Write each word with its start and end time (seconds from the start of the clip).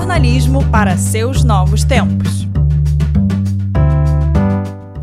jornalismo 0.00 0.66
para 0.70 0.96
seus 0.96 1.44
novos 1.44 1.84
tempos. 1.84 2.48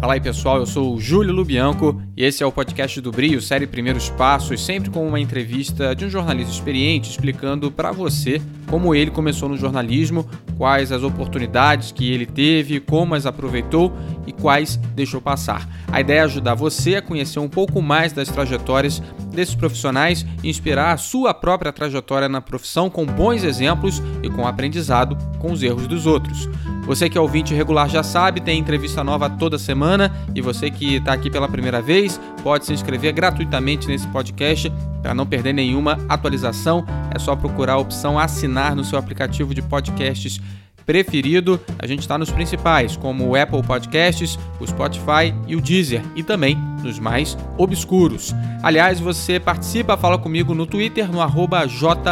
Fala 0.02 0.14
aí 0.14 0.20
pessoal, 0.20 0.58
eu 0.58 0.66
sou 0.66 0.96
o 0.96 1.00
Júlio 1.00 1.32
Lubianco 1.32 2.02
e 2.16 2.24
esse 2.24 2.42
é 2.42 2.46
o 2.48 2.52
podcast 2.52 3.00
do 3.00 3.12
Brio, 3.12 3.40
série 3.40 3.68
Primeiros 3.68 4.10
Passos, 4.10 4.66
sempre 4.66 4.90
com 4.90 5.08
uma 5.08 5.20
entrevista 5.20 5.94
de 5.94 6.06
um 6.06 6.10
jornalista 6.10 6.52
experiente 6.52 7.12
explicando 7.12 7.72
para 7.72 7.92
você 7.92 8.42
como 8.68 8.96
ele 8.96 9.12
começou 9.12 9.48
no 9.48 9.56
jornalismo, 9.56 10.28
quais 10.58 10.92
as 10.92 11.04
oportunidades 11.04 11.92
que 11.92 12.12
ele 12.12 12.26
teve, 12.26 12.80
como 12.80 13.14
as 13.14 13.28
aproveitou 13.28 13.94
e 14.26 14.32
quais 14.34 14.78
deixou 14.96 15.22
passar. 15.22 15.70
A 15.92 16.02
ideia 16.02 16.20
é 16.20 16.24
ajudar 16.24 16.56
você 16.56 16.96
a 16.96 17.02
conhecer 17.02 17.40
um 17.40 17.48
pouco 17.48 17.82
mais 17.82 18.14
das 18.14 18.30
trajetórias 18.30 19.02
desses 19.38 19.54
profissionais 19.54 20.26
e 20.44 20.50
inspirar 20.50 20.92
a 20.92 20.98
sua 20.98 21.32
própria 21.32 21.72
trajetória 21.72 22.28
na 22.28 22.42
profissão 22.42 22.90
com 22.90 23.06
bons 23.06 23.44
exemplos 23.44 24.02
e 24.24 24.30
com 24.32 24.48
aprendizado 24.48 25.16
com 25.38 25.52
os 25.52 25.62
erros 25.62 25.86
dos 25.86 26.08
outros. 26.08 26.50
Você 26.88 27.08
que 27.08 27.18
é 27.18 27.22
ouvinte 27.22 27.54
regular 27.54 27.88
já 27.88 28.02
sabe, 28.02 28.42
tem 28.42 28.58
entrevista 28.58 29.04
nova 29.04 29.30
toda 29.30 29.60
semana 29.60 30.12
e 30.34 30.42
você 30.42 30.72
que 30.72 30.96
está 30.96 31.14
aqui 31.14 31.30
pela 31.30 31.48
primeira 31.48 31.84
vez 31.84 32.20
pode 32.42 32.66
se 32.66 32.74
inscrever 32.74 33.14
gratuitamente 33.14 33.88
nesse 33.88 34.08
podcast 34.08 34.72
para 35.04 35.14
não 35.14 35.26
perder 35.26 35.54
nenhuma 35.54 36.00
atualização. 36.10 36.84
É 37.14 37.20
só 37.20 37.36
procurar 37.36 37.74
a 37.74 37.78
opção 37.78 38.18
assinar 38.18 38.76
no 38.76 38.84
seu 38.84 38.98
aplicativo 38.98 39.54
de 39.54 39.62
podcasts 39.62 40.42
preferido. 40.88 41.60
A 41.78 41.86
gente 41.86 42.00
está 42.00 42.18
nos 42.18 42.32
principais, 42.32 42.96
como 42.96 43.28
o 43.28 43.36
Apple 43.36 43.62
Podcasts, 43.62 44.40
o 44.60 44.66
Spotify 44.66 45.36
e 45.46 45.56
o 45.56 45.62
Deezer, 45.62 46.02
e 46.16 46.24
também 46.24 46.58
nos 46.82 46.98
mais 46.98 47.38
obscuros. 47.58 48.34
Aliás, 48.64 49.00
você 49.00 49.40
participa, 49.40 49.98
fala 49.98 50.18
comigo 50.18 50.56
no 50.56 50.66
Twitter, 50.66 51.12
no 51.12 51.22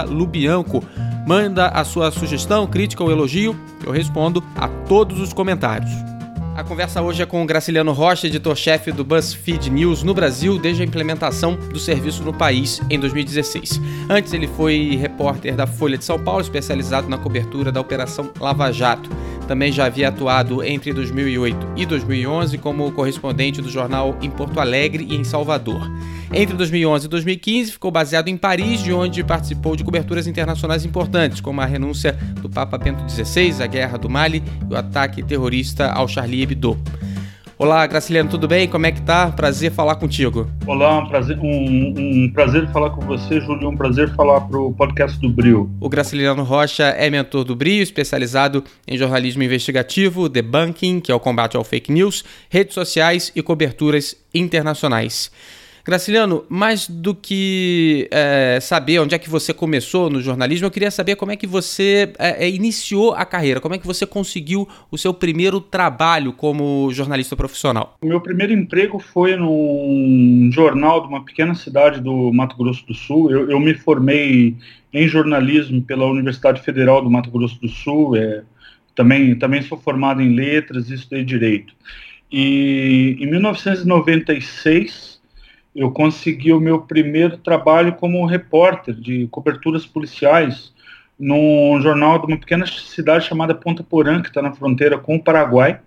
jlubianco. 0.06 0.84
Manda 1.26 1.70
a 1.70 1.84
sua 1.84 2.12
sugestão, 2.12 2.68
crítica 2.68 3.04
ou 3.04 3.10
elogio, 3.10 3.60
eu 3.84 3.92
respondo 3.92 4.44
a 4.56 4.68
todos 4.68 5.20
os 5.20 5.34
comentários. 5.34 6.15
A 6.56 6.64
conversa 6.64 7.02
hoje 7.02 7.22
é 7.22 7.26
com 7.26 7.44
o 7.44 7.46
Graciliano 7.46 7.92
Rocha, 7.92 8.28
editor-chefe 8.28 8.90
do 8.90 9.04
BuzzFeed 9.04 9.70
News 9.70 10.04
no 10.04 10.14
Brasil 10.14 10.58
desde 10.58 10.84
a 10.84 10.86
implementação 10.86 11.56
do 11.56 11.78
serviço 11.78 12.24
no 12.24 12.34
país 12.34 12.82
em 12.90 12.98
2016. 12.98 13.82
Antes, 14.10 14.32
ele 14.32 14.48
foi 14.48 14.96
repórter 14.96 15.54
da 15.54 15.68
Folha 15.68 15.98
de 15.98 16.06
São 16.06 16.18
Paulo, 16.18 16.40
especializado 16.40 17.10
na 17.10 17.18
cobertura 17.18 17.74
da 17.74 17.82
Operação 17.82 18.32
Lava 18.40 18.72
Jato. 18.72 19.10
Também 19.48 19.72
já 19.72 19.86
havia 19.86 20.10
atuado 20.10 20.64
entre 20.64 20.92
2008 20.92 21.74
e 21.76 21.86
2011 21.86 22.58
como 22.58 22.92
correspondente 22.92 23.62
do 23.62 23.70
jornal 23.70 24.18
em 24.22 24.30
Porto 24.30 24.60
Alegre 24.60 25.06
e 25.10 25.16
em 25.16 25.24
Salvador. 25.24 25.90
Entre 26.34 26.56
2011 26.56 27.06
e 27.06 27.10
2015, 27.10 27.72
ficou 27.74 27.92
baseado 27.92 28.28
em 28.28 28.36
Paris, 28.36 28.82
de 28.82 28.92
onde 28.92 29.24
participou 29.24 29.76
de 29.76 29.84
coberturas 29.84 30.26
internacionais 30.26 30.84
importantes, 30.84 31.40
como 31.40 31.62
a 31.62 31.66
renúncia 31.66 32.14
do 32.42 32.50
Papa 32.50 32.78
Bento 32.78 33.10
XVI, 33.10 33.64
a 33.64 33.68
guerra 33.68 33.98
do 33.98 34.10
Mali 34.10 34.44
e 34.70 34.74
o 34.74 34.76
ataque 34.76 35.22
terrorista 35.22 35.92
ao 35.92 36.08
Charlie 36.08 36.42
Hebdo. 36.42 36.78
Olá, 37.58 37.88
Graciliano, 37.88 38.30
tudo 38.30 38.50
bem? 38.50 38.68
Como 38.68 38.86
é 38.86 38.92
que 38.92 39.02
tá? 39.02 39.32
Prazer 39.32 39.72
falar 39.72 39.96
contigo. 39.96 40.52
Olá, 40.68 41.00
um 41.00 41.08
prazer, 41.08 41.40
um, 41.40 41.94
um 41.98 42.30
prazer 42.34 42.70
falar 42.74 42.90
com 42.90 43.00
você, 43.00 43.40
Júlio. 43.40 43.70
Um 43.70 43.78
prazer 43.78 44.14
falar 44.14 44.42
para 44.42 44.60
o 44.60 44.74
podcast 44.74 45.18
do 45.22 45.30
Brio. 45.30 45.72
O 45.80 45.88
Graciliano 45.88 46.44
Rocha 46.44 46.84
é 46.84 47.10
mentor 47.10 47.46
do 47.46 47.56
Brio, 47.56 47.82
especializado 47.82 48.62
em 48.86 48.98
jornalismo 48.98 49.42
investigativo, 49.42 50.28
debunking, 50.28 51.00
que 51.00 51.14
é 51.14 51.16
o 51.16 51.20
combate 51.20 51.56
ao 51.56 51.64
fake 51.64 51.94
news, 51.94 52.26
redes 52.50 52.74
sociais 52.74 53.32
e 53.34 53.42
coberturas 53.42 54.18
internacionais. 54.34 55.32
Graciliano, 55.86 56.44
mais 56.50 56.90
do 56.90 57.14
que 57.14 58.08
é, 58.10 58.58
saber 58.60 58.98
onde 58.98 59.14
é 59.14 59.20
que 59.20 59.30
você 59.30 59.54
começou 59.54 60.10
no 60.10 60.20
jornalismo, 60.20 60.66
eu 60.66 60.72
queria 60.72 60.90
saber 60.90 61.16
como 61.16 61.32
é 61.32 61.36
que 61.36 61.46
você 61.46 62.12
é, 62.18 62.48
é, 62.48 62.50
iniciou 62.50 63.14
a 63.14 63.24
carreira, 63.24 63.62
como 63.62 63.76
é 63.76 63.78
que 63.78 63.86
você 63.86 64.04
conseguiu 64.04 64.68
o 64.90 64.98
seu 64.98 65.14
primeiro 65.14 65.62
trabalho 65.62 66.34
como 66.34 66.90
jornalista 66.92 67.36
profissional. 67.36 67.96
O 68.02 68.08
meu 68.08 68.20
primeiro 68.20 68.52
emprego 68.52 68.98
foi 68.98 69.36
num 69.36 70.50
jornal 70.52 71.02
de 71.02 71.08
uma 71.08 71.24
pequena 71.24 71.54
cidade 71.54 72.02
do 72.02 72.34
Mato 72.34 72.58
Grosso 72.58 72.84
do 72.88 72.96
Sul. 72.96 73.30
Eu, 73.30 73.52
eu 73.52 73.60
me 73.60 73.76
formei 73.76 74.56
em 74.92 75.08
jornalismo 75.08 75.84
pela 75.84 76.08
Universidade 76.08 76.64
Federal 76.64 77.00
do 77.00 77.12
Mato 77.12 77.30
Grosso 77.30 77.62
do 77.62 77.68
Sul. 77.68 78.16
É, 78.16 78.42
também, 78.96 79.36
também 79.36 79.62
sou 79.62 79.78
formado 79.78 80.20
em 80.20 80.34
letras 80.34 80.90
e 80.90 80.96
estudei 80.96 81.24
direito. 81.24 81.76
E 82.32 83.18
em 83.20 83.30
1996 83.30 85.15
eu 85.76 85.92
consegui 85.92 86.54
o 86.54 86.60
meu 86.60 86.80
primeiro 86.82 87.38
trabalho 87.38 87.94
como 87.94 88.26
repórter 88.26 88.96
de 88.96 89.28
coberturas 89.28 89.86
policiais 89.86 90.74
num 91.20 91.80
jornal 91.82 92.18
de 92.20 92.28
uma 92.28 92.38
pequena 92.38 92.66
cidade 92.66 93.26
chamada 93.26 93.54
Ponta 93.54 93.84
Porã, 93.84 94.22
que 94.22 94.30
está 94.30 94.42
na 94.42 94.54
fronteira 94.54 94.98
com 94.98 95.16
o 95.16 95.24
Paraguai. 95.24 95.80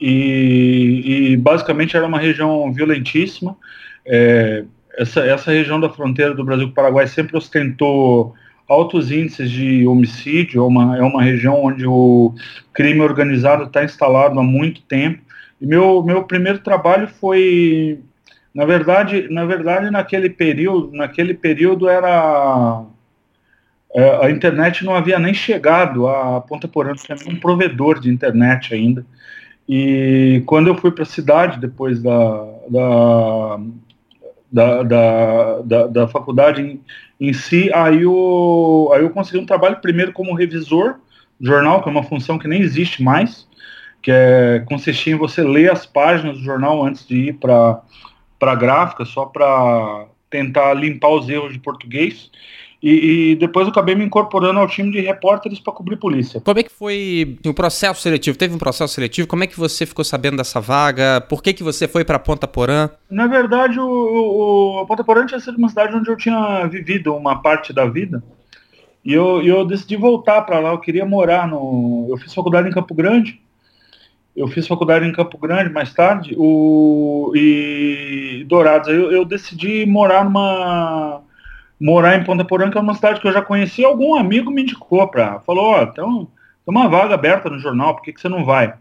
E, 0.00 1.30
e, 1.32 1.36
basicamente 1.36 1.96
era 1.96 2.06
uma 2.06 2.18
região 2.18 2.72
violentíssima. 2.72 3.56
É, 4.04 4.64
essa, 4.96 5.20
essa 5.20 5.50
região 5.50 5.80
da 5.80 5.88
fronteira 5.88 6.34
do 6.34 6.44
Brasil 6.44 6.66
com 6.66 6.72
o 6.72 6.74
Paraguai 6.74 7.06
sempre 7.06 7.36
ostentou 7.36 8.34
altos 8.68 9.10
índices 9.10 9.50
de 9.50 9.86
homicídio, 9.86 10.62
é 10.62 10.66
uma, 10.66 10.96
é 10.98 11.02
uma 11.02 11.22
região 11.22 11.62
onde 11.62 11.86
o 11.86 12.34
crime 12.72 13.00
organizado 13.00 13.64
está 13.64 13.84
instalado 13.84 14.38
há 14.38 14.42
muito 14.42 14.82
tempo. 14.82 15.22
E 15.60 15.66
meu, 15.66 16.02
meu 16.02 16.24
primeiro 16.24 16.58
trabalho 16.58 17.08
foi 17.08 18.00
na 18.54 18.64
verdade, 18.64 19.28
na 19.30 19.44
verdade, 19.44 19.90
naquele 19.90 20.30
período, 20.30 20.96
naquele 20.96 21.34
período 21.34 21.88
era 21.88 22.84
é, 23.94 24.26
a 24.26 24.30
internet 24.30 24.84
não 24.84 24.94
havia 24.94 25.18
nem 25.18 25.32
chegado 25.32 26.08
a 26.08 26.40
Ponta 26.40 26.66
Porã, 26.66 26.94
tinha 26.94 27.16
um 27.28 27.36
provedor 27.36 28.00
de 28.00 28.10
internet 28.10 28.74
ainda. 28.74 29.06
E 29.68 30.42
quando 30.46 30.66
eu 30.66 30.76
fui 30.76 30.90
para 30.90 31.04
a 31.04 31.06
cidade, 31.06 31.60
depois 31.60 32.02
da, 32.02 32.44
da, 32.68 33.60
da, 34.52 34.82
da, 34.82 35.62
da, 35.62 35.86
da 35.86 36.08
faculdade 36.08 36.80
em, 37.20 37.32
si, 37.32 37.72
aí 37.72 38.02
eu, 38.02 38.90
aí 38.92 39.02
eu 39.02 39.10
consegui 39.10 39.38
um 39.38 39.46
trabalho 39.46 39.80
primeiro 39.80 40.12
como 40.12 40.34
revisor 40.34 40.96
do 41.40 41.46
jornal, 41.46 41.82
que 41.82 41.88
é 41.88 41.92
uma 41.92 42.02
função 42.02 42.38
que 42.38 42.48
nem 42.48 42.60
existe 42.60 43.02
mais, 43.02 43.48
que 44.02 44.10
é 44.10 44.62
consistir 44.66 45.10
em 45.10 45.18
você 45.18 45.42
ler 45.42 45.70
as 45.70 45.86
páginas 45.86 46.36
do 46.36 46.44
jornal 46.44 46.84
antes 46.84 47.06
de 47.06 47.28
ir 47.28 47.34
para 47.34 47.80
para 48.44 48.54
gráfica, 48.54 49.06
só 49.06 49.24
para 49.24 50.04
tentar 50.28 50.74
limpar 50.74 51.08
os 51.08 51.28
erros 51.30 51.54
de 51.54 51.58
português. 51.58 52.30
E, 52.82 53.30
e, 53.30 53.36
depois 53.36 53.66
eu 53.66 53.70
acabei 53.70 53.94
me 53.94 54.04
incorporando 54.04 54.60
ao 54.60 54.68
time 54.68 54.92
de 54.92 55.00
repórteres 55.00 55.58
para 55.58 55.72
cobrir 55.72 55.96
polícia. 55.96 56.38
Como 56.42 56.60
é 56.60 56.62
que 56.62 56.70
foi 56.70 57.38
o 57.46 57.54
processo 57.54 58.02
seletivo? 58.02 58.36
Teve 58.36 58.54
um 58.54 58.58
processo 58.58 58.92
seletivo? 58.92 59.26
Como 59.26 59.42
é 59.42 59.46
que 59.46 59.58
você 59.58 59.86
ficou 59.86 60.04
sabendo 60.04 60.36
dessa 60.36 60.60
vaga? 60.60 61.22
Por 61.22 61.42
que, 61.42 61.54
que 61.54 61.62
você 61.62 61.88
foi 61.88 62.04
para 62.04 62.18
Ponta 62.18 62.46
Porã? 62.46 62.90
Na 63.08 63.26
verdade, 63.26 63.80
o, 63.80 64.82
o 64.82 64.86
Ponta 64.86 65.02
Porã 65.02 65.24
tinha 65.24 65.40
sido 65.40 65.56
uma 65.56 65.70
cidade 65.70 65.96
onde 65.96 66.10
eu 66.10 66.16
tinha 66.16 66.66
vivido 66.66 67.14
uma 67.14 67.40
parte 67.40 67.72
da 67.72 67.86
vida. 67.86 68.22
E 69.02 69.14
eu, 69.14 69.42
eu 69.42 69.64
decidi 69.64 69.96
voltar 69.96 70.42
para 70.42 70.58
lá. 70.58 70.72
Eu 70.72 70.78
queria 70.78 71.06
morar 71.06 71.48
no. 71.48 72.08
Eu 72.10 72.18
fiz 72.18 72.34
faculdade 72.34 72.68
em 72.68 72.72
Campo 72.72 72.94
Grande 72.94 73.40
eu 74.36 74.48
fiz 74.48 74.66
faculdade 74.66 75.06
em 75.06 75.12
Campo 75.12 75.38
Grande 75.38 75.72
mais 75.72 75.92
tarde, 75.92 76.34
o, 76.36 77.32
e 77.34 78.44
Dourados. 78.48 78.88
Eu, 78.88 79.12
eu 79.12 79.24
decidi 79.24 79.86
morar 79.86 80.24
numa 80.24 81.22
morar 81.80 82.16
em 82.16 82.24
Ponta 82.24 82.44
Porã, 82.44 82.70
que 82.70 82.78
é 82.78 82.80
uma 82.80 82.94
cidade 82.94 83.20
que 83.20 83.28
eu 83.28 83.32
já 83.32 83.42
conhecia. 83.42 83.86
Algum 83.86 84.14
amigo 84.14 84.50
me 84.50 84.62
indicou 84.62 85.06
para, 85.08 85.40
falou, 85.40 85.64
ó, 85.64 85.80
oh, 85.80 85.82
então 85.82 86.28
tem 86.64 86.74
uma 86.74 86.88
vaga 86.88 87.14
aberta 87.14 87.50
no 87.50 87.58
jornal, 87.58 87.94
por 87.94 88.02
que, 88.02 88.12
que 88.12 88.20
você 88.20 88.28
não 88.28 88.44
vai? 88.44 88.74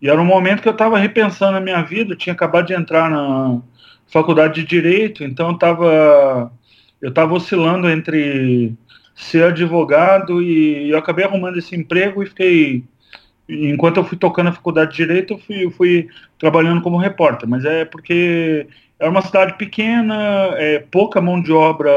E 0.00 0.08
era 0.08 0.20
um 0.20 0.24
momento 0.24 0.62
que 0.62 0.68
eu 0.68 0.72
estava 0.72 0.98
repensando 0.98 1.56
a 1.56 1.60
minha 1.60 1.82
vida, 1.82 2.12
eu 2.12 2.18
tinha 2.18 2.32
acabado 2.32 2.66
de 2.66 2.74
entrar 2.74 3.10
na 3.10 3.60
faculdade 4.06 4.60
de 4.60 4.66
direito, 4.66 5.24
então 5.24 5.48
eu 5.48 5.54
estava 5.54 6.52
eu 7.00 7.08
estava 7.08 7.34
oscilando 7.34 7.90
entre 7.90 8.74
ser 9.14 9.44
advogado 9.44 10.40
e 10.40 10.90
eu 10.90 10.98
acabei 10.98 11.24
arrumando 11.24 11.58
esse 11.58 11.74
emprego 11.74 12.22
e 12.22 12.26
fiquei 12.26 12.84
enquanto 13.48 13.98
eu 13.98 14.04
fui 14.04 14.16
tocando 14.16 14.48
a 14.48 14.52
faculdade 14.52 14.92
de 14.92 14.96
Direito, 14.98 15.34
eu 15.34 15.38
fui, 15.38 15.64
eu 15.64 15.70
fui 15.70 16.08
trabalhando 16.38 16.82
como 16.82 16.96
repórter, 16.96 17.48
mas 17.48 17.64
é 17.64 17.84
porque 17.84 18.66
é 18.98 19.08
uma 19.08 19.22
cidade 19.22 19.54
pequena, 19.58 20.14
é, 20.56 20.78
pouca 20.78 21.20
mão 21.20 21.40
de 21.40 21.52
obra 21.52 21.90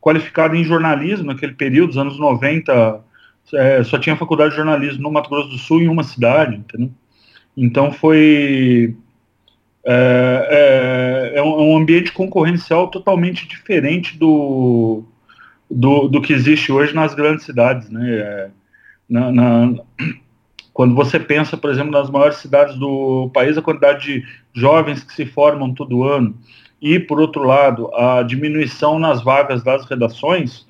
qualificada 0.00 0.56
em 0.56 0.64
jornalismo 0.64 1.26
naquele 1.26 1.52
período, 1.52 1.88
dos 1.88 1.98
anos 1.98 2.18
90, 2.18 3.00
é, 3.54 3.82
só 3.82 3.98
tinha 3.98 4.16
faculdade 4.16 4.50
de 4.50 4.56
jornalismo 4.56 5.02
no 5.02 5.10
Mato 5.10 5.28
Grosso 5.28 5.48
do 5.48 5.58
Sul 5.58 5.82
em 5.82 5.88
uma 5.88 6.04
cidade, 6.04 6.56
entendeu? 6.56 6.90
Então 7.56 7.90
foi 7.90 8.94
é, 9.84 11.32
é, 11.34 11.38
é 11.38 11.42
um 11.42 11.76
ambiente 11.76 12.12
concorrencial 12.12 12.88
totalmente 12.88 13.46
diferente 13.46 14.18
do, 14.18 15.04
do, 15.70 16.08
do 16.08 16.20
que 16.20 16.32
existe 16.32 16.72
hoje 16.72 16.94
nas 16.94 17.14
grandes 17.14 17.44
cidades, 17.44 17.88
né? 17.88 18.10
É, 18.10 18.50
na, 19.08 19.30
na, 19.32 19.74
quando 20.72 20.94
você 20.94 21.18
pensa, 21.18 21.56
por 21.56 21.70
exemplo, 21.70 21.92
nas 21.92 22.10
maiores 22.10 22.38
cidades 22.38 22.76
do 22.76 23.30
país, 23.32 23.56
a 23.56 23.62
quantidade 23.62 24.04
de 24.04 24.24
jovens 24.54 25.02
que 25.02 25.12
se 25.12 25.26
formam 25.26 25.74
todo 25.74 26.04
ano, 26.04 26.36
e, 26.80 26.98
por 26.98 27.20
outro 27.20 27.42
lado, 27.42 27.90
a 27.94 28.22
diminuição 28.22 28.98
nas 28.98 29.22
vagas 29.22 29.62
das 29.62 29.84
redações, 29.84 30.66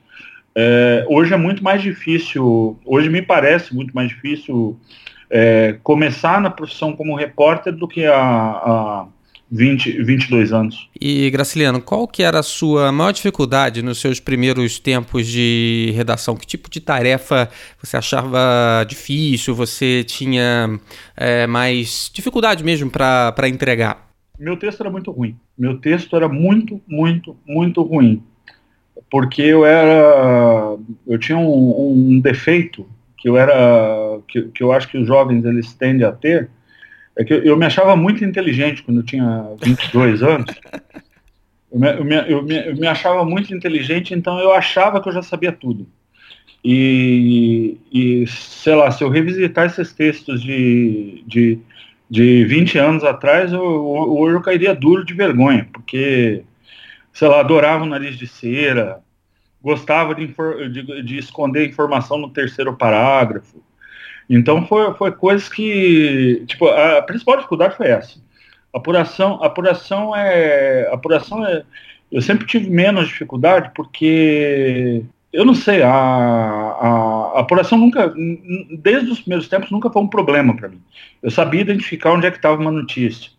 É, 0.59 1.05
hoje 1.07 1.35
é 1.35 1.37
muito 1.37 1.63
mais 1.63 1.83
difícil, 1.83 2.79
hoje 2.83 3.11
me 3.11 3.21
parece 3.21 3.75
muito 3.75 3.93
mais 3.93 4.09
difícil 4.09 4.81
é, 5.29 5.79
começar 5.83 6.41
na 6.41 6.49
profissão 6.49 6.97
como 6.97 7.15
repórter 7.15 7.75
do 7.77 7.87
que 7.87 8.07
há, 8.07 8.17
há 8.17 9.07
20, 9.51 10.03
22 10.03 10.53
anos. 10.53 10.89
E, 11.01 11.31
Graciliano, 11.31 11.81
qual 11.81 12.09
que 12.09 12.23
era 12.23 12.41
a 12.41 12.43
sua 12.43 12.91
maior 12.91 13.13
dificuldade 13.13 13.83
nos 13.83 14.01
seus 14.01 14.19
primeiros 14.19 14.79
tempos 14.79 15.27
de 15.27 15.93
redação? 15.95 16.37
Que 16.37 16.47
tipo 16.47 16.69
de 16.69 16.81
tarefa 16.81 17.49
você 17.83 17.97
achava 17.97 18.85
difícil? 18.89 19.55
Você 19.55 20.05
tinha 20.05 20.79
é, 21.17 21.47
mais 21.47 22.11
dificuldade 22.13 22.65
mesmo 22.65 22.91
para 22.91 23.49
entregar? 23.49 24.07
Meu 24.39 24.57
texto 24.57 24.81
era 24.81 24.91
muito 24.91 25.11
ruim. 25.11 25.37
Meu 25.57 25.79
texto 25.79 26.17
era 26.17 26.29
muito, 26.29 26.81
muito, 26.87 27.37
muito 27.47 27.83
ruim. 27.83 28.23
Porque 29.11 29.43
eu 29.43 29.65
era. 29.65 30.77
Eu 31.07 31.19
tinha 31.19 31.39
um, 31.39 32.17
um 32.17 32.21
defeito 32.21 32.87
que 33.17 33.29
eu 33.29 33.37
era. 33.39 34.19
Que, 34.27 34.43
que 34.43 34.63
eu 34.63 34.73
acho 34.73 34.89
que 34.89 34.99
os 34.99 35.07
jovens 35.07 35.45
eles 35.45 35.73
tendem 35.73 36.07
a 36.07 36.13
ter 36.13 36.51
é 37.19 37.25
que 37.25 37.33
eu, 37.33 37.57
me 37.57 37.65
achava 37.65 37.97
muito 37.97 38.25
inteligente 38.25 38.83
quando 38.83 38.99
eu 38.99 39.05
tinha 39.05 39.49
22 39.63 40.23
anos. 40.23 40.55
Eu 41.73 41.81
me, 41.81 41.89
eu, 41.89 42.05
me, 42.05 42.33
eu, 42.33 42.43
me, 42.43 42.69
eu 42.69 42.77
me 42.77 42.87
achava 42.87 43.25
muito 43.25 43.55
inteligente, 43.55 44.15
então 44.15 44.39
eu 44.39 44.53
achava 44.53 45.01
que 45.01 45.09
eu 45.09 45.13
já 45.13 45.23
sabia 45.23 45.51
tudo. 45.51 45.87
E, 46.63 47.79
e, 47.93 48.27
sei 48.27 48.75
lá, 48.75 48.91
se 48.91 49.03
eu 49.03 49.09
revisitar 49.09 49.67
esses 49.67 49.93
textos 49.93 50.43
de, 50.43 51.23
de, 51.27 51.59
de 52.11 52.45
20 52.45 52.79
anos 52.79 53.05
atrás, 53.05 53.53
hoje 53.53 54.35
eu 54.35 54.43
cairia 54.43 54.75
duro 54.75 55.05
de 55.05 55.15
vergonha, 55.15 55.69
porque, 55.73 56.43
sei 57.13 57.29
lá, 57.29 57.41
adorava 57.41 57.85
o 57.85 57.89
nariz 57.89 58.19
de 58.19 58.27
cera, 58.27 59.01
gostava 59.63 60.15
de, 60.15 60.27
de, 60.27 61.03
de 61.03 61.19
esconder 61.19 61.69
informação 61.69 62.19
no 62.19 62.31
terceiro 62.31 62.77
parágrafo, 62.77 63.63
então 64.29 64.67
foi, 64.67 64.93
foi 64.95 65.13
coisas 65.13 65.49
que, 65.49 66.45
tipo, 66.47 66.67
a 66.67 67.03
principal 67.03 67.37
dificuldade 67.37 67.77
foi 67.77 67.89
essa. 67.89 68.19
Apuração, 68.73 69.43
apuração 69.43 70.15
é, 70.15 70.89
apuração 70.93 71.47
é, 71.47 71.63
eu 72.11 72.21
sempre 72.21 72.47
tive 72.47 72.69
menos 72.69 73.09
dificuldade 73.09 73.71
porque 73.75 75.03
eu 75.33 75.45
não 75.45 75.55
sei, 75.55 75.83
a, 75.83 75.91
a, 75.91 77.33
a, 77.37 77.41
apuração 77.41 77.77
nunca, 77.77 78.13
desde 78.79 79.11
os 79.11 79.21
primeiros 79.21 79.49
tempos, 79.49 79.71
nunca 79.71 79.91
foi 79.91 80.03
um 80.03 80.09
problema 80.09 80.57
para 80.57 80.69
mim. 80.69 80.81
Eu 81.23 81.31
sabia 81.31 81.61
identificar 81.61 82.13
onde 82.13 82.27
é 82.27 82.31
que 82.31 82.39
estava 82.39 82.61
uma 82.61 82.71
notícia, 82.71 83.31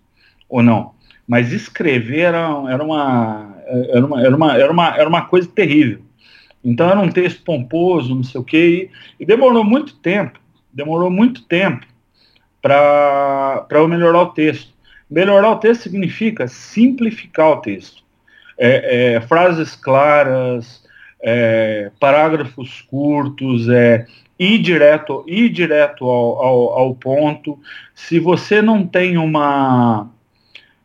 ou 0.47 0.61
não. 0.61 0.91
Mas 1.27 1.51
escrever 1.51 2.19
era, 2.19 2.47
era, 2.69 2.83
uma, 2.83 3.55
era, 3.67 4.05
uma, 4.05 4.21
era, 4.21 4.35
uma, 4.35 4.57
era, 4.57 4.71
uma, 4.71 4.97
era 4.97 5.09
uma 5.09 5.25
coisa 5.25 5.47
terrível. 5.47 6.01
Então 6.63 6.89
era 6.89 6.99
um 6.99 7.09
texto 7.09 7.43
pomposo, 7.43 8.13
não 8.13 8.23
sei 8.23 8.41
o 8.41 8.43
quê, 8.43 8.91
e, 9.19 9.23
e 9.23 9.25
demorou 9.25 9.63
muito 9.63 9.95
tempo 9.95 10.39
demorou 10.77 11.09
muito 11.09 11.41
tempo 11.41 11.87
para 12.61 13.65
eu 13.71 13.87
melhorar 13.87 14.21
o 14.21 14.27
texto. 14.27 14.71
Melhorar 15.09 15.49
o 15.49 15.57
texto 15.57 15.81
significa 15.81 16.47
simplificar 16.47 17.49
o 17.49 17.57
texto. 17.57 18.03
É, 18.59 19.15
é, 19.15 19.21
frases 19.21 19.75
claras, 19.75 20.83
é, 21.19 21.91
parágrafos 21.99 22.81
curtos, 22.81 23.67
é, 23.69 24.05
ir 24.37 24.59
direto, 24.59 25.23
ir 25.27 25.49
direto 25.49 26.05
ao, 26.05 26.43
ao, 26.43 26.79
ao, 26.79 26.95
ponto. 26.95 27.59
Se 27.95 28.19
você 28.19 28.61
não 28.61 28.85
tem 28.85 29.17
uma. 29.17 30.07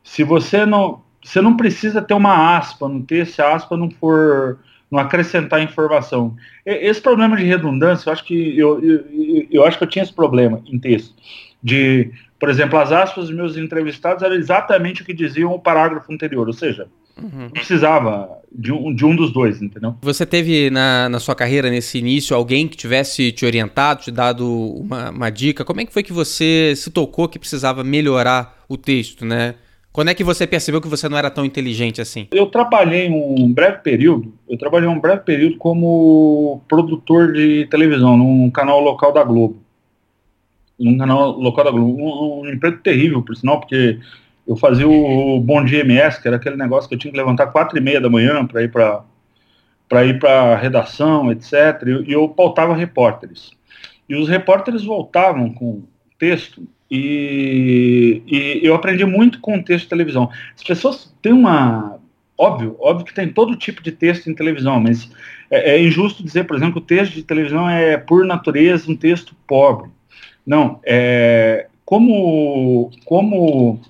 Se 0.02 0.24
você 0.24 0.64
não. 0.64 1.02
Você 1.22 1.40
não 1.40 1.56
precisa 1.56 2.02
ter 2.02 2.14
uma 2.14 2.56
aspa 2.56 2.88
no 2.88 3.02
texto, 3.02 3.34
se 3.34 3.42
a 3.42 3.54
aspa 3.54 3.76
não 3.76 3.88
for 3.90 4.58
não 4.92 4.98
acrescentar 4.98 5.62
informação. 5.62 6.36
Esse 6.64 7.00
problema 7.00 7.36
de 7.36 7.44
redundância, 7.44 8.08
eu 8.08 8.12
acho 8.12 8.24
que 8.24 8.58
eu, 8.58 8.84
eu, 8.84 9.46
eu 9.50 9.64
acho 9.64 9.78
que 9.78 9.84
eu 9.84 9.88
tinha 9.88 10.02
esse 10.02 10.12
problema 10.12 10.62
em 10.66 10.78
texto. 10.78 11.14
De, 11.62 12.10
por 12.38 12.50
exemplo, 12.50 12.78
as 12.78 12.92
aspas 12.92 13.26
dos 13.26 13.34
meus 13.34 13.56
entrevistados 13.56 14.22
eram 14.22 14.34
exatamente 14.36 15.02
o 15.02 15.04
que 15.04 15.14
diziam 15.14 15.52
o 15.52 15.58
parágrafo 15.58 16.12
anterior, 16.12 16.46
ou 16.46 16.52
seja, 16.52 16.86
Uhum. 17.20 17.50
Precisava 17.50 18.38
de 18.50 18.72
um, 18.72 18.94
de 18.94 19.04
um 19.04 19.14
dos 19.14 19.32
dois, 19.32 19.60
entendeu? 19.60 19.96
Você 20.02 20.24
teve 20.24 20.70
na, 20.70 21.08
na 21.08 21.20
sua 21.20 21.34
carreira, 21.34 21.70
nesse 21.70 21.98
início, 21.98 22.34
alguém 22.34 22.66
que 22.66 22.76
tivesse 22.76 23.32
te 23.32 23.44
orientado, 23.44 24.02
te 24.02 24.10
dado 24.10 24.46
uma, 24.48 25.10
uma 25.10 25.30
dica? 25.30 25.64
Como 25.64 25.80
é 25.80 25.84
que 25.84 25.92
foi 25.92 26.02
que 26.02 26.12
você 26.12 26.74
se 26.76 26.90
tocou 26.90 27.28
que 27.28 27.38
precisava 27.38 27.84
melhorar 27.84 28.64
o 28.68 28.76
texto, 28.76 29.24
né? 29.24 29.54
Quando 29.92 30.08
é 30.08 30.14
que 30.14 30.24
você 30.24 30.46
percebeu 30.46 30.80
que 30.80 30.88
você 30.88 31.06
não 31.06 31.18
era 31.18 31.30
tão 31.30 31.44
inteligente 31.44 32.00
assim? 32.00 32.26
Eu 32.32 32.46
trabalhei 32.46 33.10
um 33.10 33.52
breve 33.52 33.78
período, 33.78 34.32
eu 34.48 34.56
trabalhei 34.56 34.88
um 34.88 34.98
breve 34.98 35.20
período 35.20 35.58
como 35.58 36.62
produtor 36.66 37.34
de 37.34 37.66
televisão 37.66 38.16
num 38.16 38.50
canal 38.50 38.80
local 38.80 39.12
da 39.12 39.22
Globo. 39.22 39.62
Num 40.80 40.96
canal 40.96 41.32
local 41.32 41.64
da 41.64 41.70
Globo. 41.70 41.94
Um, 41.94 42.40
um 42.40 42.48
emprego 42.48 42.78
terrível, 42.78 43.22
por 43.22 43.36
sinal, 43.36 43.60
porque 43.60 44.00
eu 44.48 44.56
fazia 44.56 44.88
o 44.88 45.38
Bom 45.38 45.62
Dia 45.62 45.80
MS, 45.80 46.22
que 46.22 46.26
era 46.26 46.38
aquele 46.38 46.56
negócio 46.56 46.88
que 46.88 46.94
eu 46.94 46.98
tinha 46.98 47.12
que 47.12 47.18
levantar 47.18 47.48
quatro 47.48 47.76
e 47.76 47.80
meia 47.80 48.00
da 48.00 48.08
manhã 48.08 48.46
para 48.46 48.62
ir 48.62 48.70
para 48.70 49.04
para 49.90 50.06
ir 50.06 50.18
para 50.18 50.56
redação, 50.56 51.30
etc. 51.30 51.52
E 52.06 52.12
eu 52.12 52.26
pautava 52.26 52.74
repórteres. 52.74 53.50
E 54.08 54.14
os 54.14 54.26
repórteres 54.26 54.82
voltavam 54.84 55.52
com 55.52 55.82
texto 56.18 56.66
e, 56.94 58.22
e, 58.26 58.60
eu 58.62 58.74
aprendi 58.74 59.02
muito 59.06 59.40
com 59.40 59.56
o 59.56 59.62
texto 59.62 59.84
de 59.84 59.88
televisão. 59.88 60.28
As 60.54 60.62
pessoas 60.62 61.10
têm 61.22 61.32
uma. 61.32 61.98
Óbvio, 62.36 62.76
óbvio 62.78 63.06
que 63.06 63.14
tem 63.14 63.32
todo 63.32 63.56
tipo 63.56 63.82
de 63.82 63.90
texto 63.90 64.28
em 64.28 64.34
televisão, 64.34 64.78
mas 64.78 65.10
é, 65.50 65.76
é 65.76 65.82
injusto 65.82 66.22
dizer, 66.22 66.44
por 66.44 66.54
exemplo, 66.54 66.74
que 66.74 66.78
o 66.80 66.96
texto 66.96 67.14
de 67.14 67.22
televisão 67.22 67.66
é, 67.66 67.96
por 67.96 68.26
natureza, 68.26 68.90
um 68.90 68.96
texto 68.96 69.34
pobre. 69.46 69.88
Não, 70.46 70.80
é, 70.84 71.66
como, 71.82 72.90
como, 73.06 73.80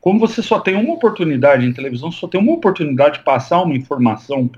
como 0.00 0.20
você 0.20 0.40
só 0.40 0.60
tem 0.60 0.76
uma 0.76 0.94
oportunidade 0.94 1.66
em 1.66 1.72
televisão, 1.72 2.12
só 2.12 2.28
tem 2.28 2.40
uma 2.40 2.52
oportunidade 2.52 3.18
de 3.18 3.24
passar 3.24 3.62
uma 3.62 3.74
informação 3.74 4.48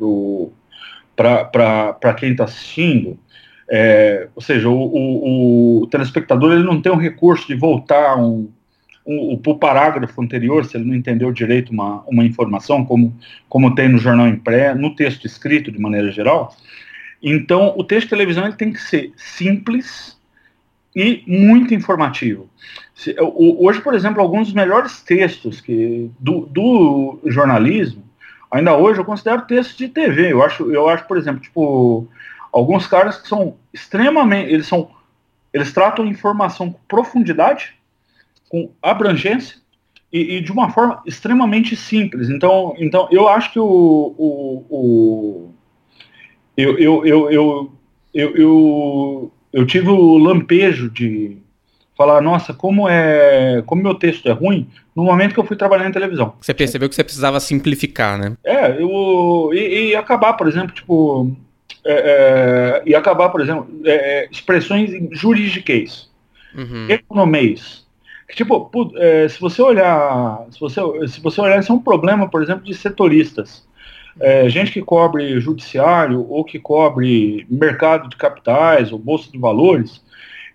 para 1.16 2.14
quem 2.14 2.32
está 2.32 2.44
assistindo, 2.44 3.18
é, 3.68 4.28
ou 4.34 4.42
seja, 4.42 4.68
o, 4.68 4.74
o, 4.74 5.82
o, 5.82 5.86
telespectador 5.88 6.52
ele 6.52 6.62
não 6.62 6.80
tem 6.80 6.92
o 6.92 6.96
recurso 6.96 7.48
de 7.48 7.54
voltar 7.54 8.16
um, 8.16 8.48
um, 9.04 9.40
o 9.44 9.58
parágrafo 9.58 10.22
anterior, 10.22 10.64
se 10.64 10.76
ele 10.76 10.84
não 10.84 10.94
entendeu 10.94 11.32
direito 11.32 11.72
uma, 11.72 12.02
uma 12.06 12.24
informação, 12.24 12.84
como, 12.84 13.16
como 13.48 13.74
tem 13.74 13.88
no 13.88 13.98
jornal 13.98 14.28
impresso, 14.28 14.78
no 14.78 14.94
texto 14.94 15.26
escrito 15.26 15.72
de 15.72 15.80
maneira 15.80 16.12
geral. 16.12 16.54
Então, 17.22 17.74
o 17.76 17.82
texto 17.82 18.04
de 18.04 18.10
televisão 18.10 18.44
ele 18.44 18.54
tem 18.54 18.72
que 18.72 18.80
ser 18.80 19.12
simples 19.16 20.16
e 20.94 21.24
muito 21.26 21.74
informativo. 21.74 22.48
Se, 22.94 23.16
o, 23.20 23.66
hoje, 23.66 23.80
por 23.80 23.94
exemplo, 23.94 24.22
alguns 24.22 24.46
dos 24.46 24.54
melhores 24.54 25.02
textos 25.02 25.60
que, 25.60 26.10
do, 26.20 26.46
do 26.46 27.20
jornalismo, 27.26 28.04
ainda 28.50 28.76
hoje 28.76 29.00
eu 29.00 29.04
considero 29.04 29.42
textos 29.42 29.76
de 29.76 29.88
TV. 29.88 30.32
Eu 30.32 30.42
acho, 30.42 30.70
eu 30.70 30.88
acho 30.88 31.04
por 31.06 31.18
exemplo, 31.18 31.40
tipo 31.40 32.08
alguns 32.52 32.86
caras 32.86 33.16
que 33.20 33.28
são 33.28 33.56
extremamente, 33.72 34.52
eles 34.52 34.66
são, 34.66 34.90
eles 35.52 35.72
tratam 35.72 36.06
informação 36.06 36.70
com 36.72 36.78
profundidade, 36.88 37.74
com 38.48 38.70
abrangência 38.82 39.58
e, 40.12 40.36
e 40.36 40.40
de 40.40 40.52
uma 40.52 40.70
forma 40.70 41.02
extremamente 41.06 41.76
simples. 41.76 42.28
Então, 42.30 42.74
então 42.78 43.08
eu 43.10 43.28
acho 43.28 43.52
que 43.52 43.58
o, 43.58 43.64
o, 44.18 44.66
o 44.70 45.50
eu, 46.56 46.78
eu, 46.78 47.06
eu, 47.06 47.30
eu, 47.30 47.72
eu, 48.14 48.36
eu, 48.36 49.32
eu 49.52 49.66
tive 49.66 49.88
o 49.88 50.16
lampejo 50.16 50.90
de 50.90 51.36
falar, 51.96 52.20
nossa, 52.20 52.52
como 52.52 52.88
é, 52.88 53.62
como 53.64 53.82
meu 53.82 53.94
texto 53.94 54.28
é 54.28 54.32
ruim, 54.32 54.68
no 54.94 55.02
momento 55.02 55.32
que 55.32 55.40
eu 55.40 55.44
fui 55.44 55.56
trabalhar 55.56 55.88
em 55.88 55.92
televisão. 55.92 56.34
Você 56.40 56.52
percebeu 56.52 56.88
que 56.88 56.94
você 56.94 57.02
precisava 57.02 57.40
simplificar, 57.40 58.18
né? 58.18 58.36
É, 58.44 58.80
eu 58.80 59.50
e, 59.52 59.90
e 59.90 59.96
acabar, 59.96 60.34
por 60.34 60.46
exemplo, 60.46 60.74
tipo, 60.74 61.34
é, 61.86 61.92
é, 61.94 62.82
e 62.84 62.94
acabar, 62.94 63.28
por 63.28 63.40
exemplo, 63.40 63.66
é, 63.84 64.24
é 64.24 64.28
expressões 64.30 64.90
juridiquês, 65.12 66.10
uhum. 66.54 66.86
economês. 66.88 67.86
Tipo, 68.30 68.68
se 69.30 69.40
você 69.40 69.62
olhar, 69.62 70.46
se 70.50 70.58
você, 70.58 70.80
se 71.06 71.20
você 71.20 71.40
olhar, 71.40 71.60
isso 71.60 71.70
é 71.70 71.74
um 71.74 71.80
problema, 71.80 72.28
por 72.28 72.42
exemplo, 72.42 72.64
de 72.64 72.74
setoristas. 72.74 73.64
É, 74.18 74.48
gente 74.48 74.72
que 74.72 74.82
cobre 74.82 75.38
judiciário 75.40 76.26
ou 76.28 76.42
que 76.44 76.58
cobre 76.58 77.46
mercado 77.48 78.08
de 78.08 78.16
capitais 78.16 78.90
ou 78.90 78.98
bolsa 78.98 79.30
de 79.30 79.38
valores, 79.38 80.02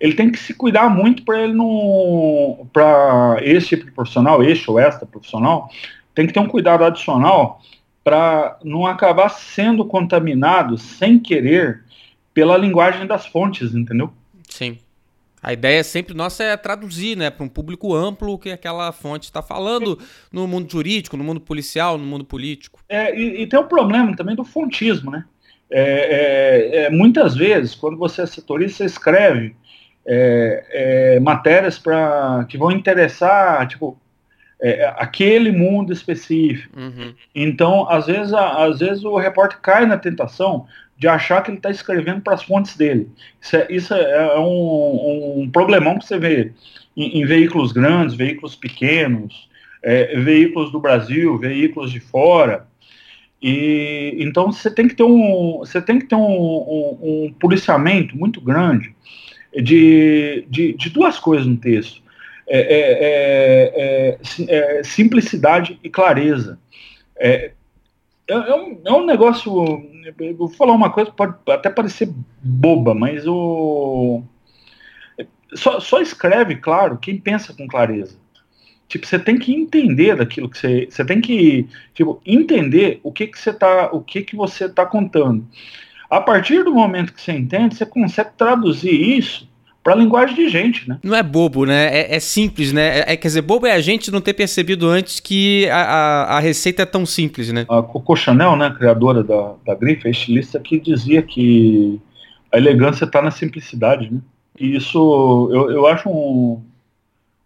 ele 0.02 0.14
tem 0.14 0.32
que 0.32 0.40
se 0.40 0.54
cuidar 0.54 0.90
muito 0.90 1.24
para 1.24 1.44
ele 1.44 1.54
não, 1.54 2.68
para 2.74 3.38
esse 3.42 3.68
tipo 3.68 3.86
de 3.86 3.92
profissional, 3.92 4.44
este 4.44 4.70
ou 4.70 4.80
esta 4.80 5.06
profissional, 5.06 5.70
tem 6.16 6.26
que 6.26 6.34
ter 6.34 6.40
um 6.40 6.48
cuidado 6.48 6.84
adicional 6.84 7.62
para 8.03 8.58
não 8.63 8.86
acabar 8.86 9.29
sendo 9.29 9.86
contaminado 9.86 10.77
sem 10.77 11.20
querer 11.20 11.84
pela 12.34 12.58
linguagem 12.58 13.05
das 13.05 13.25
fontes, 13.25 13.74
entendeu? 13.74 14.12
Sim. 14.50 14.79
A 15.43 15.53
ideia 15.53 15.84
sempre 15.84 16.13
nossa 16.13 16.43
é 16.43 16.55
traduzir, 16.55 17.17
né, 17.17 17.31
para 17.31 17.43
um 17.43 17.50
público 17.50 17.96
amplo 17.96 18.34
o 18.34 18.38
que 18.38 18.51
aquela 18.51 18.91
fonte 18.91 19.24
está 19.24 19.41
falando 19.41 19.98
no 20.31 20.48
mundo 20.48 20.72
jurídico, 20.72 21.17
no 21.17 21.24
mundo 21.24 21.41
policial, 21.41 21.98
no 21.98 22.05
mundo 22.05 22.24
político. 22.24 22.79
É, 22.88 23.17
e, 23.17 23.41
e 23.41 23.48
tem 23.48 23.60
o 23.60 23.63
um 23.63 23.67
problema 23.67 24.15
também 24.15 24.36
do 24.36 24.43
fontismo, 24.43 25.10
né? 25.10 25.25
É, 25.72 25.81
é, 25.81 26.84
é, 26.84 26.89
muitas 26.89 27.36
vezes, 27.36 27.74
quando 27.74 27.98
você 27.98 28.22
é 28.22 28.25
setorista, 28.25 28.77
você 28.77 28.86
escreve 28.86 29.55
é, 30.05 30.65
é, 31.15 31.20
matérias 31.20 31.79
para 31.79 32.46
que 32.48 32.58
vão 32.58 32.72
interessar, 32.72 33.67
tipo, 33.67 33.98
é, 34.62 34.94
aquele 34.98 35.51
mundo 35.51 35.91
específico. 35.91 36.80
Uhum. 36.80 37.13
Então, 37.34 37.89
às 37.89 38.06
vezes, 38.06 38.34
a, 38.34 38.65
às 38.65 38.80
vezes 38.80 39.03
o 39.03 39.18
repórter 39.18 39.60
cai 39.60 39.86
na 39.86 39.98
tentação 39.98 40.68
de 40.98 41.08
achar 41.08 41.41
que 41.41 41.50
ele 41.50 41.58
está 41.58 41.72
escrevendo 41.72 42.22
para 42.22 42.36
as 42.36 42.44
fontes 42.44 42.77
dele. 42.77 43.10
Isso 43.41 43.56
é, 43.56 43.68
isso 43.72 43.94
é 43.94 44.39
um, 44.39 45.41
um 45.41 45.50
problemão 45.50 45.98
que 45.98 46.06
você 46.06 46.20
vê 46.20 46.53
em, 46.96 47.22
em 47.22 47.25
veículos 47.25 47.72
grandes, 47.72 48.13
veículos 48.15 48.56
pequenos, 48.56 49.50
é, 49.82 50.15
veículos 50.20 50.72
do 50.72 50.80
Brasil, 50.80 51.39
veículos 51.39 51.91
de 51.91 52.00
fora. 52.00 52.68
E 53.41 54.15
então 54.20 54.51
você 54.51 54.70
tem 54.70 54.88
que 54.88 54.94
ter 54.94 55.03
um, 55.03 55.58
você 55.60 55.82
tem 55.82 55.98
que 55.98 56.06
ter 56.06 56.15
um, 56.15 56.22
um, 56.22 56.98
um 57.01 57.34
policiamento 57.39 58.15
muito 58.15 58.39
grande 58.39 58.94
de, 59.56 60.46
de, 60.48 60.74
de, 60.74 60.89
duas 60.91 61.18
coisas 61.18 61.48
no 61.48 61.58
texto: 61.58 62.01
é, 62.48 62.60
é, 62.60 64.18
é, 64.50 64.80
é 64.80 64.84
simplicidade 64.84 65.80
e 65.84 65.90
clareza. 65.90 66.60
É, 67.18 67.52
é, 68.28 68.56
um, 68.56 68.82
é 68.86 68.92
um 68.92 69.06
negócio. 69.06 69.52
Eu 70.20 70.36
vou 70.36 70.50
falar 70.50 70.74
uma 70.74 70.90
coisa 70.90 71.12
pode 71.12 71.36
até 71.50 71.70
parecer 71.70 72.10
boba, 72.42 72.94
mas 72.94 73.26
o 73.28 74.24
só, 75.54 75.80
só 75.80 76.02
escreve, 76.02 76.56
claro, 76.56 76.98
quem 76.98 77.18
pensa 77.18 77.54
com 77.54 77.68
clareza. 77.68 78.18
Tipo, 78.88 79.08
você 79.08 79.18
tem 79.18 79.38
que 79.38 79.54
entender 79.54 80.16
daquilo 80.16 80.50
que 80.50 80.58
você. 80.58 80.88
Você 80.90 81.06
tem 81.06 81.22
que 81.22 81.68
tipo, 81.94 82.22
entender 82.26 83.00
o 83.04 83.12
que, 83.12 83.28
que 83.28 83.40
você 83.40 83.54
tá. 83.54 83.90
O 83.92 84.02
que, 84.02 84.22
que 84.22 84.36
você 84.36 84.68
tá 84.68 84.86
contando. 84.86 85.48
A 86.10 86.20
partir 86.20 86.64
do 86.64 86.74
momento 86.74 87.14
que 87.14 87.22
você 87.22 87.32
entende, 87.32 87.76
você 87.76 87.86
consegue 87.86 88.32
traduzir 88.38 89.18
isso 89.18 89.50
para 89.84 89.94
a 89.94 89.96
linguagem 89.96 90.36
de 90.36 90.48
gente, 90.48 90.88
né? 90.88 91.00
Não 91.04 91.16
é 91.16 91.24
bobo, 91.24 91.66
né? 91.66 91.88
É, 91.88 92.16
é 92.16 92.20
simples, 92.20 92.72
né? 92.72 93.00
É, 93.00 93.14
é, 93.14 93.18
quer 93.18 93.28
dizer, 93.28 93.42
bobo 93.42 93.66
é 93.66 93.72
a 93.72 93.82
gente 93.82 94.12
não 94.12 94.22
ter 94.22 94.34
percebido 94.34 94.88
antes 94.88 95.20
que 95.20 95.68
a, 95.70 95.82
a, 95.82 96.38
a 96.38 96.40
receita 96.40 96.84
é 96.84 96.86
tão 96.86 97.06
simples, 97.06 97.52
né? 97.52 97.66
A 97.68 97.82
Coco 97.82 98.16
Chanel, 98.16 98.56
né, 98.56 98.70
criadora 98.78 99.24
da, 99.24 99.54
da 99.66 99.74
grife, 99.74 100.08
a 100.08 100.12
estilista 100.12 100.60
que 100.60 100.80
dizia 100.80 101.22
que 101.22 102.00
a 102.52 102.58
elegância 102.58 103.06
está 103.06 103.22
na 103.22 103.32
simplicidade, 103.32 104.12
né? 104.12 104.20
E 104.60 104.76
isso 104.76 105.50
eu, 105.52 105.72
eu 105.72 105.88
acho 105.88 106.10
um, 106.10 106.62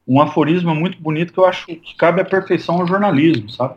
um 0.05 0.19
aforismo 0.19 0.75
muito 0.75 1.01
bonito 1.01 1.31
que 1.31 1.39
eu 1.39 1.45
acho 1.45 1.67
que 1.67 1.95
cabe 1.97 2.19
à 2.19 2.25
perfeição 2.25 2.81
ao 2.81 2.87
jornalismo, 2.87 3.49
sabe? 3.49 3.75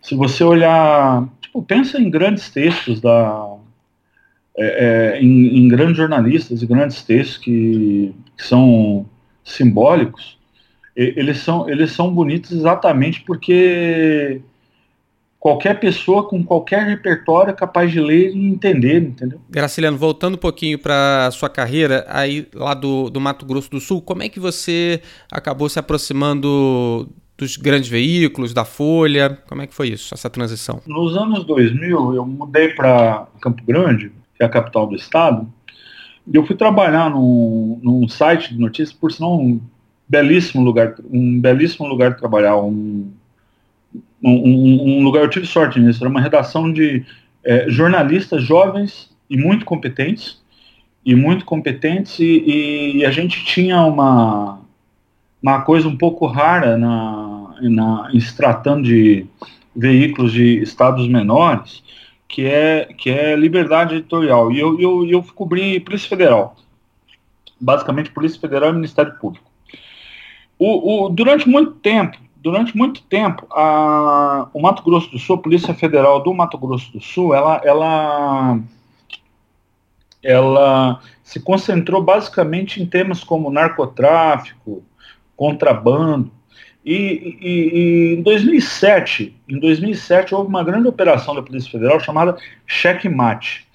Se 0.00 0.14
você 0.14 0.44
olhar, 0.44 1.26
tipo, 1.40 1.60
pensa 1.62 2.00
em 2.00 2.08
grandes 2.08 2.48
textos 2.50 3.00
da, 3.00 3.57
é, 4.58 5.14
é, 5.16 5.22
em, 5.22 5.56
em, 5.56 5.68
grandes 5.68 5.96
jornalistas 5.96 6.60
e 6.62 6.66
grandes 6.66 7.02
textos 7.02 7.38
que, 7.38 8.12
que, 8.36 8.44
são 8.44 9.06
simbólicos, 9.44 10.36
eles 10.96 11.38
são, 11.38 11.70
eles 11.70 11.92
são 11.92 12.12
bonitos 12.12 12.50
exatamente 12.50 13.20
porque 13.20 14.40
qualquer 15.38 15.78
pessoa 15.78 16.28
com 16.28 16.42
qualquer 16.42 16.84
repertório 16.86 17.52
é 17.52 17.54
capaz 17.54 17.92
de 17.92 18.00
ler 18.00 18.34
e 18.34 18.46
entender, 18.46 19.00
entendeu? 19.00 19.40
Graciliano, 19.48 19.96
voltando 19.96 20.34
um 20.34 20.38
pouquinho 20.38 20.76
para 20.76 21.30
sua 21.30 21.48
carreira 21.48 22.04
aí 22.08 22.48
lá 22.52 22.74
do, 22.74 23.08
do 23.10 23.20
Mato 23.20 23.46
Grosso 23.46 23.70
do 23.70 23.78
Sul, 23.78 24.02
como 24.02 24.24
é 24.24 24.28
que 24.28 24.40
você 24.40 25.00
acabou 25.30 25.68
se 25.68 25.78
aproximando 25.78 27.08
dos 27.36 27.56
grandes 27.56 27.88
veículos, 27.88 28.52
da 28.52 28.64
Folha? 28.64 29.38
Como 29.48 29.62
é 29.62 29.68
que 29.68 29.74
foi 29.74 29.90
isso, 29.90 30.12
essa 30.12 30.28
transição? 30.28 30.82
Nos 30.84 31.16
anos 31.16 31.44
2000, 31.44 32.16
eu 32.16 32.26
mudei 32.26 32.70
para 32.70 33.28
Campo 33.40 33.62
Grande, 33.64 34.10
que 34.38 34.42
é 34.42 34.46
a 34.46 34.48
capital 34.48 34.86
do 34.86 34.96
estado, 34.96 35.46
e 36.26 36.34
eu 36.34 36.46
fui 36.46 36.56
trabalhar 36.56 37.10
num, 37.10 37.78
num 37.82 38.08
site 38.08 38.54
de 38.54 38.60
notícias, 38.60 38.96
por 38.96 39.12
sinal 39.12 39.38
um 39.38 39.60
belíssimo 40.08 40.62
lugar, 40.62 40.94
um 41.10 41.38
belíssimo 41.38 41.86
lugar 41.86 42.12
de 42.12 42.18
trabalhar, 42.18 42.56
um 42.56 43.12
um, 44.22 44.98
um, 44.98 45.02
lugar, 45.02 45.22
eu 45.22 45.30
tive 45.30 45.46
sorte 45.46 45.78
nisso, 45.78 46.02
era 46.02 46.10
uma 46.10 46.20
redação 46.20 46.72
de 46.72 47.04
é, 47.44 47.68
jornalistas 47.68 48.42
jovens 48.42 49.10
e 49.30 49.36
muito 49.36 49.64
competentes, 49.64 50.42
e 51.04 51.14
muito 51.14 51.44
competentes, 51.44 52.18
e, 52.18 52.96
e, 52.96 53.04
a 53.04 53.10
gente 53.10 53.44
tinha 53.44 53.80
uma, 53.82 54.60
uma 55.42 55.62
coisa 55.62 55.88
um 55.88 55.96
pouco 55.96 56.26
rara 56.26 56.76
na, 56.76 57.54
na, 57.62 58.10
em 58.12 58.20
se 58.20 58.36
tratando 58.36 58.82
de 58.82 59.24
veículos 59.74 60.32
de 60.32 60.60
estados 60.60 61.08
menores, 61.08 61.82
que 62.28 62.44
é, 62.44 62.84
que 62.96 63.10
é 63.10 63.34
liberdade 63.34 63.94
editorial. 63.94 64.52
E 64.52 64.60
eu, 64.60 64.78
eu, 64.78 65.06
eu 65.06 65.24
cobri 65.34 65.80
Polícia 65.80 66.08
Federal, 66.08 66.54
basicamente 67.58 68.10
Polícia 68.10 68.38
Federal 68.38 68.70
e 68.70 68.74
Ministério 68.74 69.14
Público. 69.18 69.46
O, 70.58 71.06
o, 71.06 71.08
durante 71.08 71.48
muito 71.48 71.72
tempo, 71.72 72.18
durante 72.36 72.76
muito 72.76 73.02
tempo, 73.02 73.46
a, 73.50 74.48
o 74.52 74.60
Mato 74.60 74.82
Grosso 74.82 75.10
do 75.10 75.18
Sul, 75.18 75.36
a 75.36 75.42
Polícia 75.42 75.72
Federal 75.72 76.22
do 76.22 76.34
Mato 76.34 76.58
Grosso 76.58 76.92
do 76.92 77.00
Sul, 77.00 77.34
ela, 77.34 77.60
ela, 77.64 78.60
ela 80.22 81.00
se 81.22 81.40
concentrou 81.40 82.02
basicamente 82.02 82.82
em 82.82 82.86
temas 82.86 83.24
como 83.24 83.50
narcotráfico, 83.50 84.82
contrabando. 85.36 86.30
E, 86.90 87.36
e, 87.42 88.12
e, 88.12 88.14
em 88.14 88.22
2007, 88.22 89.36
em 89.46 89.58
2007 89.58 90.34
houve 90.34 90.48
uma 90.48 90.64
grande 90.64 90.88
operação 90.88 91.34
da 91.34 91.42
Polícia 91.42 91.70
Federal 91.70 92.00
chamada 92.00 92.34
Checkmate, 92.66 93.66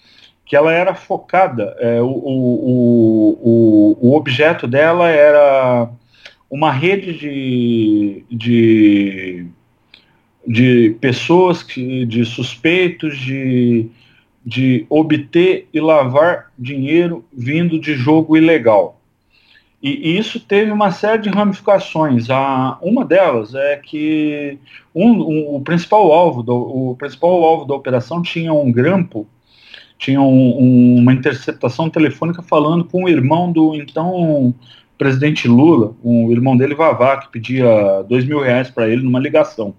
que 0.44 0.56
ela 0.56 0.74
era 0.74 0.96
focada, 0.96 1.78
é, 1.80 2.02
o, 2.02 2.08
o, 2.08 3.40
o, 3.44 3.98
o 4.02 4.16
objeto 4.16 4.66
dela 4.66 5.10
era 5.10 5.88
uma 6.50 6.72
rede 6.72 7.14
de, 7.14 8.26
de, 8.32 9.46
de 10.48 10.98
pessoas, 11.00 11.62
que, 11.62 12.08
de 12.08 12.26
suspeitos 12.26 13.16
de, 13.16 13.92
de 14.44 14.88
obter 14.90 15.68
e 15.72 15.80
lavar 15.80 16.52
dinheiro 16.58 17.24
vindo 17.32 17.80
de 17.80 17.94
jogo 17.94 18.36
ilegal. 18.36 19.00
E, 19.84 20.18
isso 20.18 20.40
teve 20.40 20.72
uma 20.72 20.92
série 20.92 21.24
de 21.24 21.30
ramificações. 21.30 22.30
A, 22.30 22.78
uma 22.82 23.04
delas 23.04 23.54
é 23.54 23.76
que 23.76 24.58
um, 24.96 25.10
um, 25.12 25.56
o, 25.58 25.62
principal 25.62 26.10
alvo 26.14 26.42
do, 26.42 26.56
o 26.56 26.96
principal 26.96 27.44
alvo 27.44 27.66
da 27.66 27.76
operação 27.76 28.22
tinha 28.22 28.54
um 28.54 28.72
grampo, 28.72 29.28
tinha 29.98 30.22
um, 30.22 30.96
uma 30.98 31.12
interceptação 31.12 31.90
telefônica 31.90 32.42
falando 32.42 32.86
com 32.86 33.04
o 33.04 33.10
irmão 33.10 33.52
do 33.52 33.76
então 33.76 34.56
presidente 34.98 35.50
Lula, 35.50 35.94
o 36.02 36.32
irmão 36.32 36.56
dele, 36.56 36.76
Vavá, 36.76 37.18
que 37.18 37.30
pedia 37.30 38.04
dois 38.08 38.24
mil 38.26 38.40
reais 38.40 38.70
para 38.70 38.88
ele 38.88 39.02
numa 39.02 39.20
ligação. 39.20 39.76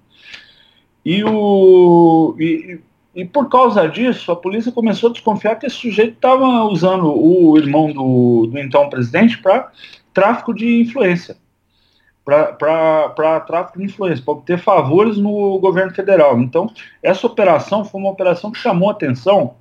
E, 1.03 1.25
o, 1.25 2.37
e, 2.39 2.79
e, 3.15 3.25
por 3.25 3.49
causa 3.49 3.89
disso, 3.89 4.33
a 4.33 4.37
polícia 4.37 4.73
começou 4.73 5.11
a 5.11 5.13
desconfiar 5.13 5.57
que 5.57 5.67
esse 5.67 5.77
sujeito 5.77 6.15
estava 6.15 6.65
usando 6.65 7.07
o 7.07 7.57
irmão 7.57 7.93
do, 7.93 8.49
do 8.51 8.59
então 8.59 8.91
presidente 8.91 9.39
para 9.39 9.71
tráfico 10.13 10.53
de 10.53 10.81
influência. 10.81 11.37
Para 12.25 13.41
tráfico 13.47 13.79
de 13.79 13.85
influência, 13.85 14.25
para 14.25 14.33
obter 14.33 14.59
favores 14.59 15.19
no 15.19 15.59
governo 15.59 15.95
federal. 15.95 16.41
Então, 16.41 16.71
essa 17.03 17.27
operação 17.27 17.85
foi 17.85 18.01
uma 18.01 18.11
operação 18.11 18.51
que 18.51 18.59
chamou 18.59 18.89
a 18.89 18.93
atenção 18.93 19.55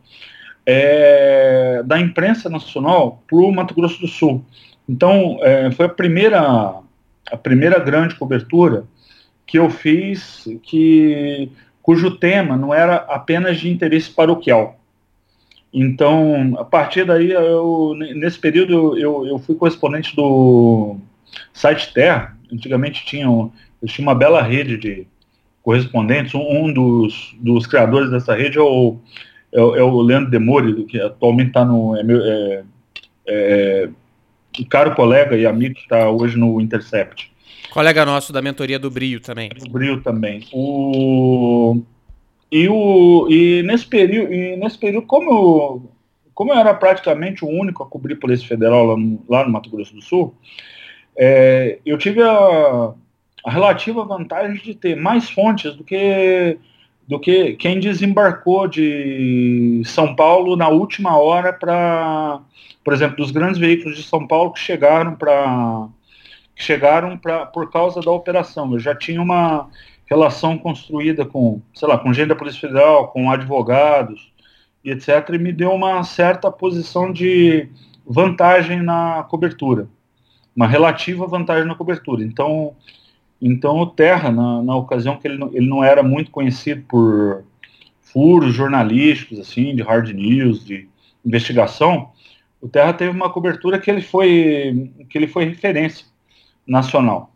é, 0.65 1.83
da 1.85 1.99
imprensa 1.99 2.49
nacional 2.49 3.21
para 3.27 3.37
o 3.37 3.51
Mato 3.51 3.75
Grosso 3.75 3.99
do 3.99 4.07
Sul. 4.07 4.43
Então, 4.87 5.37
é, 5.41 5.71
foi 5.71 5.85
a 5.85 5.89
primeira, 5.89 6.73
a 7.31 7.37
primeira 7.37 7.79
grande 7.79 8.15
cobertura 8.15 8.85
que 9.45 9.59
eu 9.59 9.69
fiz, 9.69 10.47
que, 10.63 11.51
cujo 11.83 12.17
tema 12.17 12.55
não 12.55 12.73
era 12.73 12.95
apenas 12.95 13.59
de 13.59 13.69
interesse 13.69 14.09
paroquial. 14.09 14.79
Então, 15.71 16.55
a 16.57 16.63
partir 16.63 17.03
daí, 17.03 17.31
eu, 17.31 17.93
nesse 17.97 18.39
período, 18.39 18.97
eu, 18.97 19.27
eu 19.27 19.37
fui 19.37 19.55
correspondente 19.55 20.15
do 20.15 20.97
site 21.51 21.93
Terra. 21.93 22.37
Antigamente 22.51 23.05
tinha, 23.05 23.25
eu 23.25 23.51
tinha 23.85 24.07
uma 24.07 24.15
bela 24.15 24.41
rede 24.41 24.77
de 24.77 25.07
correspondentes. 25.61 26.33
Um, 26.35 26.71
dos, 26.71 27.35
dos 27.39 27.67
criadores 27.67 28.11
dessa 28.11 28.33
rede 28.33 28.57
é 28.57 28.61
o, 28.61 28.97
é, 29.51 29.59
é 29.59 29.83
o 29.83 30.01
Leandro 30.01 30.31
Demore, 30.31 30.85
que 30.85 31.01
atualmente 31.01 31.47
está 31.47 31.65
no. 31.65 31.95
É, 31.97 32.03
é, 32.03 32.63
é 33.27 33.89
um 34.59 34.63
caro 34.65 34.93
colega 34.93 35.35
e 35.35 35.47
amigo 35.47 35.73
que 35.73 35.81
está 35.81 36.07
hoje 36.09 36.37
no 36.37 36.61
Intercept. 36.61 37.32
Colega 37.71 38.05
nosso 38.05 38.31
da 38.31 38.41
mentoria 38.41 38.77
do 38.77 38.91
Brio 38.91 39.19
também. 39.19 39.49
Do 39.49 39.69
Brio 39.69 40.01
também. 40.01 40.45
O... 40.51 41.81
E, 42.51 42.67
o... 42.69 43.27
e, 43.29 43.63
nesse 43.63 43.85
período, 43.85 44.33
e 44.33 44.55
nesse 44.55 44.77
período, 44.77 45.07
como 45.07 45.31
eu, 45.31 45.91
como 46.33 46.53
eu 46.53 46.57
era 46.57 46.73
praticamente 46.73 47.43
o 47.43 47.47
único 47.47 47.83
a 47.83 47.87
cobrir 47.87 48.15
Polícia 48.15 48.47
Federal 48.47 48.85
lá 48.85 48.97
no, 48.97 49.25
lá 49.27 49.45
no 49.45 49.51
Mato 49.51 49.69
Grosso 49.69 49.95
do 49.95 50.01
Sul, 50.01 50.35
é, 51.17 51.79
eu 51.85 51.97
tive 51.97 52.21
a, 52.21 52.93
a 53.45 53.51
relativa 53.51 54.05
vantagem 54.05 54.61
de 54.61 54.73
ter 54.73 54.95
mais 54.95 55.29
fontes 55.29 55.75
do 55.75 55.83
que 55.83 56.57
do 57.07 57.19
que 57.19 57.53
quem 57.55 57.79
desembarcou 57.79 58.67
de 58.67 59.81
São 59.85 60.15
Paulo 60.15 60.55
na 60.55 60.69
última 60.69 61.17
hora 61.17 61.51
para, 61.51 62.39
por 62.83 62.93
exemplo, 62.93 63.17
dos 63.17 63.29
grandes 63.29 63.59
veículos 63.59 63.97
de 63.97 64.03
São 64.03 64.25
Paulo 64.25 64.53
que 64.53 64.59
chegaram 64.59 65.15
para 65.15 65.87
que 66.55 66.63
chegaram 66.63 67.17
para 67.17 67.45
por 67.45 67.71
causa 67.71 68.01
da 68.01 68.11
operação. 68.11 68.71
Eu 68.73 68.79
já 68.79 68.95
tinha 68.95 69.21
uma 69.21 69.69
relação 70.05 70.57
construída 70.57 71.25
com, 71.25 71.61
sei 71.73 71.87
lá, 71.87 71.97
com 71.97 72.13
gente 72.13 72.29
da 72.29 72.35
Polícia 72.35 72.61
Federal, 72.61 73.07
com 73.07 73.31
advogados 73.31 74.31
e 74.83 74.91
etc, 74.91 75.29
e 75.33 75.37
me 75.37 75.51
deu 75.51 75.71
uma 75.71 76.03
certa 76.03 76.51
posição 76.51 77.11
de 77.11 77.69
vantagem 78.05 78.81
na 78.81 79.25
cobertura, 79.29 79.87
uma 80.55 80.67
relativa 80.67 81.25
vantagem 81.25 81.65
na 81.65 81.75
cobertura. 81.75 82.23
Então, 82.23 82.75
então 83.41 83.79
o 83.79 83.87
Terra, 83.87 84.29
na, 84.29 84.61
na 84.61 84.75
ocasião 84.75 85.17
que 85.17 85.27
ele 85.27 85.37
não, 85.37 85.47
ele 85.53 85.67
não 85.67 85.83
era 85.83 86.03
muito 86.03 86.29
conhecido 86.29 86.83
por 86.87 87.43
furos 88.01 88.53
jornalísticos, 88.53 89.39
assim, 89.39 89.75
de 89.75 89.81
hard 89.81 90.09
news, 90.09 90.63
de 90.63 90.87
investigação, 91.25 92.11
o 92.61 92.67
Terra 92.67 92.93
teve 92.93 93.11
uma 93.11 93.29
cobertura 93.29 93.79
que 93.79 93.89
ele 93.89 94.01
foi, 94.01 94.91
que 95.09 95.17
ele 95.17 95.27
foi 95.27 95.45
referência 95.45 96.05
nacional. 96.67 97.31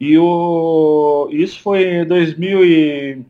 E 0.00 0.18
o, 0.18 1.28
isso 1.30 1.60
foi 1.60 1.84
em 1.84 2.04
2000 2.04 2.64
e, 2.64 3.24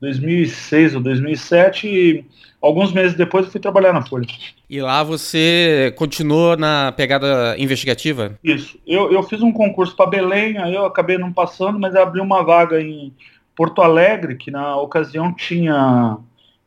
2006 0.00 0.94
ou 0.94 1.00
2007, 1.00 1.88
e 1.88 2.24
alguns 2.62 2.92
meses 2.92 3.16
depois 3.16 3.46
eu 3.46 3.52
fui 3.52 3.60
trabalhar 3.60 3.92
na 3.92 4.04
Folha. 4.04 4.26
E 4.70 4.80
lá 4.80 5.02
você 5.02 5.92
continuou 5.96 6.56
na 6.56 6.92
pegada 6.92 7.56
investigativa? 7.58 8.38
Isso. 8.42 8.78
Eu, 8.86 9.10
eu 9.12 9.22
fiz 9.22 9.42
um 9.42 9.52
concurso 9.52 9.96
para 9.96 10.10
Belém, 10.10 10.58
aí 10.58 10.74
eu 10.74 10.84
acabei 10.84 11.18
não 11.18 11.32
passando, 11.32 11.78
mas 11.78 11.94
abri 11.94 12.20
uma 12.20 12.44
vaga 12.44 12.80
em 12.80 13.12
Porto 13.56 13.82
Alegre, 13.82 14.36
que 14.36 14.50
na 14.50 14.76
ocasião 14.76 15.32
tinha. 15.32 16.18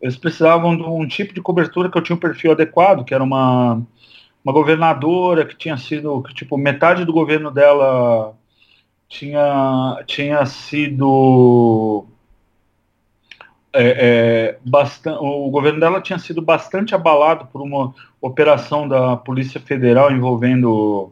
Eles 0.01 0.17
precisavam 0.17 0.75
de 0.75 0.83
um 0.83 1.07
tipo 1.07 1.33
de 1.33 1.41
cobertura 1.41 1.89
que 1.89 1.97
eu 1.97 2.01
tinha 2.01 2.15
um 2.15 2.19
perfil 2.19 2.51
adequado, 2.51 3.05
que 3.05 3.13
era 3.13 3.23
uma, 3.23 3.81
uma 4.43 4.53
governadora 4.53 5.45
que 5.45 5.55
tinha 5.55 5.77
sido. 5.77 6.21
Que, 6.23 6.33
tipo, 6.33 6.57
metade 6.57 7.05
do 7.05 7.13
governo 7.13 7.51
dela 7.51 8.35
tinha, 9.07 10.03
tinha 10.07 10.45
sido 10.45 12.05
é, 13.73 13.83
é, 13.83 14.59
bastante, 14.65 15.17
o 15.21 15.49
governo 15.49 15.79
dela 15.79 16.01
tinha 16.01 16.19
sido 16.19 16.41
bastante 16.41 16.93
abalado 16.93 17.45
por 17.45 17.61
uma 17.61 17.93
operação 18.19 18.87
da 18.87 19.15
Polícia 19.15 19.59
Federal 19.59 20.11
envolvendo 20.11 21.11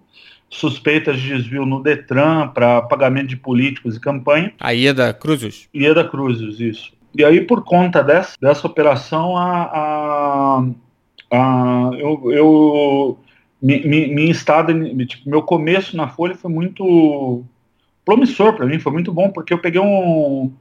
suspeitas 0.50 1.20
de 1.20 1.30
desvio 1.30 1.66
no 1.66 1.82
Detran 1.82 2.48
para 2.50 2.82
pagamento 2.82 3.28
de 3.28 3.38
políticos 3.38 3.96
e 3.96 4.00
campanha. 4.00 4.54
A 4.60 4.72
Ieda 4.72 5.14
Cruzes? 5.14 5.70
Ieda 5.74 6.04
Cruzes, 6.04 6.60
isso. 6.60 6.92
E 7.16 7.24
aí, 7.24 7.42
por 7.42 7.64
conta 7.64 8.04
dessa, 8.04 8.36
dessa 8.40 8.68
operação, 8.68 9.38
a, 9.38 9.64
a, 9.64 10.66
a 11.32 11.92
eu, 11.98 12.32
eu 12.32 13.20
minha 13.62 14.32
estado, 14.32 14.74
tipo, 15.06 15.30
meu 15.30 15.42
começo 15.42 15.98
na 15.98 16.08
Folha 16.08 16.36
foi 16.36 16.50
muito 16.50 17.44
promissor 18.06 18.54
para 18.54 18.66
mim, 18.66 18.80
foi 18.80 18.92
muito 18.92 19.12
bom, 19.12 19.30
porque 19.30 19.54
eu 19.54 19.60
peguei 19.60 19.82
um 19.82 20.52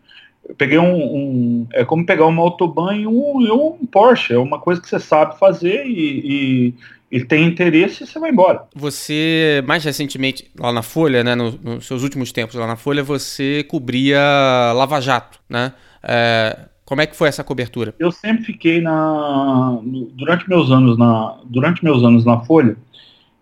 eu 0.49 0.55
peguei 0.55 0.79
um, 0.79 0.95
um, 0.95 1.67
É 1.73 1.85
como 1.85 2.07
pegar 2.07 2.27
uma 2.27 2.43
autobahn 2.43 2.97
e 2.97 3.07
um, 3.07 3.77
um 3.81 3.87
Porsche. 3.87 4.33
É 4.33 4.39
uma 4.39 4.59
coisa 4.59 4.81
que 4.81 4.89
você 4.89 4.99
sabe 4.99 5.39
fazer 5.39 5.85
e, 5.87 6.73
e, 7.11 7.19
e, 7.19 7.25
tem 7.25 7.47
interesse 7.47 8.03
e 8.03 8.07
você 8.07 8.19
vai 8.19 8.31
embora. 8.31 8.63
Você, 8.75 9.63
mais 9.67 9.85
recentemente, 9.85 10.51
lá 10.59 10.73
na 10.73 10.83
Folha, 10.83 11.23
né, 11.23 11.35
no, 11.35 11.53
nos 11.53 11.87
seus 11.87 12.03
últimos 12.03 12.33
tempos 12.33 12.55
lá 12.55 12.67
na 12.67 12.77
Folha, 12.77 13.03
você 13.03 13.63
cobria 13.69 14.19
Lava 14.75 15.01
Jato, 15.01 15.39
né? 15.49 15.75
É, 16.03 16.59
como 16.89 17.03
é 17.03 17.07
que 17.07 17.15
foi 17.15 17.29
essa 17.29 17.45
cobertura? 17.45 17.95
Eu 17.99 18.11
sempre 18.11 18.45
fiquei 18.45 18.81
na. 18.81 19.79
Durante 20.15 20.49
meus 20.49 20.71
anos 20.71 20.97
na, 20.97 21.37
durante 21.45 21.85
meus 21.85 22.03
anos 22.03 22.25
na 22.25 22.41
Folha, 22.41 22.79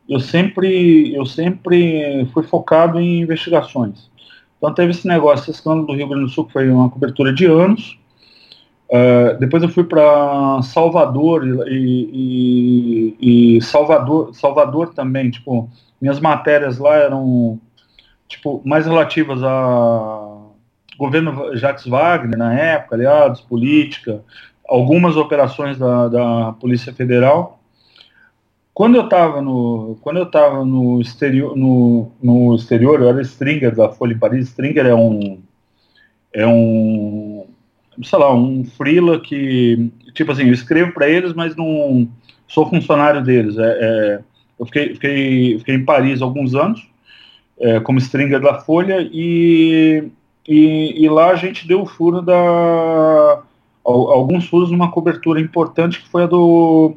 eu 0.09 0.19
sempre, 0.19 1.15
eu 1.15 1.25
sempre 1.25 2.27
fui 2.35 2.43
focado 2.43 2.99
em 2.99 3.21
investigações. 3.21 4.11
Então 4.59 4.75
teve 4.75 4.91
esse 4.91 5.07
negócio, 5.07 5.45
esse 5.45 5.53
escândalo 5.53 5.87
do 5.87 5.95
Rio 5.95 6.09
Grande 6.09 6.25
do 6.25 6.31
Sul, 6.33 6.47
que 6.47 6.55
foi 6.55 6.69
uma 6.69 6.91
cobertura 6.91 7.33
de 7.33 7.45
anos. 7.45 7.97
Uh, 8.91 9.39
depois 9.39 9.63
eu 9.63 9.69
fui 9.69 9.85
para 9.85 10.61
Salvador 10.63 11.47
e, 11.69 13.15
e, 13.21 13.57
e, 13.59 13.63
Salvador, 13.63 14.35
Salvador 14.35 14.93
também, 14.93 15.31
tipo, 15.31 15.71
minhas 16.01 16.19
matérias 16.19 16.79
lá 16.79 16.97
eram 16.97 17.61
tipo 18.29 18.61
mais 18.65 18.87
relativas 18.87 19.41
a 19.41 20.16
governo 20.99 21.57
Jacques 21.57 21.87
Wagner 21.87 22.39
na 22.39 22.55
época, 22.55 22.97
aliados, 22.97 23.41
política, 23.41 24.23
algumas 24.69 25.17
operações 25.17 25.79
da, 25.79 26.09
da 26.09 26.53
Polícia 26.53 26.93
Federal. 26.93 27.61
Quando 28.75 28.97
eu 28.97 29.05
estava 29.05 29.41
no, 29.41 29.97
quando 30.03 30.19
eu 30.19 30.65
no 30.65 31.01
exterior, 31.01 31.57
no, 31.57 32.13
no 32.23 32.55
exterior, 32.55 33.01
eu 33.01 33.09
era 33.09 33.23
stringer 33.23 33.75
da 33.75 33.89
Folha 33.89 34.15
de 34.15 34.21
Paris. 34.21 34.49
Stringer 34.49 34.85
é 34.85 34.95
um, 34.95 35.41
é 36.33 36.47
um, 36.47 37.47
sei 38.03 38.19
lá, 38.19 38.35
um 38.35 38.65
freela 38.65 39.19
que, 39.19 39.91
tipo 40.13 40.31
assim, 40.31 40.45
eu 40.45 40.53
escrevo 40.53 40.93
para 40.93 41.09
eles, 41.09 41.33
mas 41.33 41.57
não 41.57 42.07
sou 42.47 42.69
funcionário 42.69 43.23
deles. 43.25 43.57
É, 43.57 43.79
é 43.81 44.21
eu 44.59 44.67
fiquei, 44.67 44.95
fiquei, 44.95 45.59
fiquei 45.59 45.75
em 45.75 45.85
Paris 45.85 46.23
alguns 46.23 46.55
anos 46.55 46.87
é, 47.59 47.81
como 47.81 47.99
stringer 47.99 48.41
da 48.41 48.61
Folha 48.61 49.09
e, 49.13 50.11
e, 50.49 51.05
e, 51.05 51.09
lá 51.09 51.31
a 51.31 51.37
gente 51.37 51.67
deu 51.67 51.83
o 51.83 51.87
furo 51.87 52.23
da 52.23 53.43
alguns 53.85 54.49
furos 54.49 54.71
numa 54.71 54.91
cobertura 54.91 55.41
importante 55.41 56.03
que 56.03 56.09
foi 56.09 56.25
a 56.25 56.27
do 56.27 56.97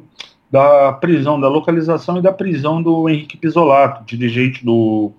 da 0.50 0.92
prisão, 0.94 1.40
da 1.40 1.48
localização 1.48 2.18
e 2.18 2.22
da 2.22 2.32
prisão 2.32 2.82
do 2.82 3.08
Henrique 3.08 3.36
Pisolato, 3.36 4.04
dirigente 4.04 4.64
do, 4.64 5.12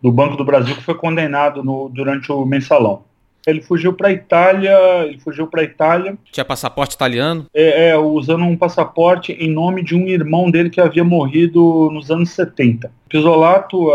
do 0.00 0.10
Banco 0.10 0.36
do 0.36 0.44
Brasil, 0.44 0.74
que 0.74 0.82
foi 0.82 0.94
condenado 0.94 1.62
no, 1.62 1.90
durante 1.90 2.32
o 2.32 2.46
mensalão. 2.46 3.02
Ele 3.46 3.60
fugiu 3.60 3.92
para 3.92 4.08
a 4.08 4.12
Itália, 4.12 4.76
ele 5.06 5.18
fugiu 5.18 5.46
para 5.46 5.62
a 5.62 5.64
Itália. 5.64 6.16
Tinha 6.30 6.44
passaporte 6.44 6.94
italiano? 6.94 7.46
É, 7.54 7.90
é, 7.90 7.98
usando 7.98 8.44
um 8.44 8.56
passaporte 8.56 9.32
em 9.32 9.50
nome 9.50 9.82
de 9.82 9.94
um 9.94 10.06
irmão 10.06 10.50
dele 10.50 10.70
que 10.70 10.80
havia 10.80 11.04
morrido 11.04 11.90
nos 11.90 12.10
anos 12.10 12.30
70. 12.30 12.90
Pisolato, 13.08 13.90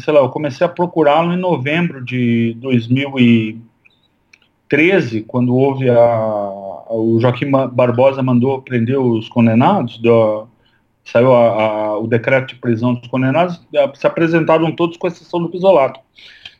sei 0.00 0.12
lá, 0.12 0.20
eu 0.20 0.28
comecei 0.28 0.66
a 0.66 0.68
procurá-lo 0.68 1.32
em 1.32 1.36
novembro 1.36 2.04
de 2.04 2.56
2013, 2.58 5.22
quando 5.22 5.54
houve 5.54 5.88
a, 5.90 6.52
o 6.90 7.18
Joaquim 7.20 7.50
Barbosa 7.50 8.22
mandou 8.22 8.62
prender 8.62 8.98
os 8.98 9.28
condenados, 9.28 9.98
do, 9.98 10.46
saiu 11.04 11.34
a, 11.34 11.62
a, 11.62 11.98
o 11.98 12.06
decreto 12.06 12.54
de 12.54 12.60
prisão 12.60 12.94
dos 12.94 13.08
condenados, 13.08 13.60
se 13.94 14.06
apresentaram 14.06 14.72
todos 14.72 14.96
com 14.96 15.06
exceção 15.06 15.42
do 15.42 15.48
Pisolato. 15.48 16.00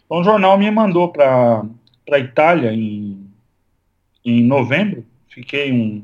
Então 0.07 0.20
o 0.20 0.24
jornal 0.24 0.59
me 0.59 0.70
mandou 0.70 1.09
para 1.09 1.64
a 2.11 2.18
Itália 2.18 2.72
em, 2.72 3.27
em 4.24 4.42
novembro, 4.42 5.05
fiquei 5.29 5.72
um, 5.72 6.03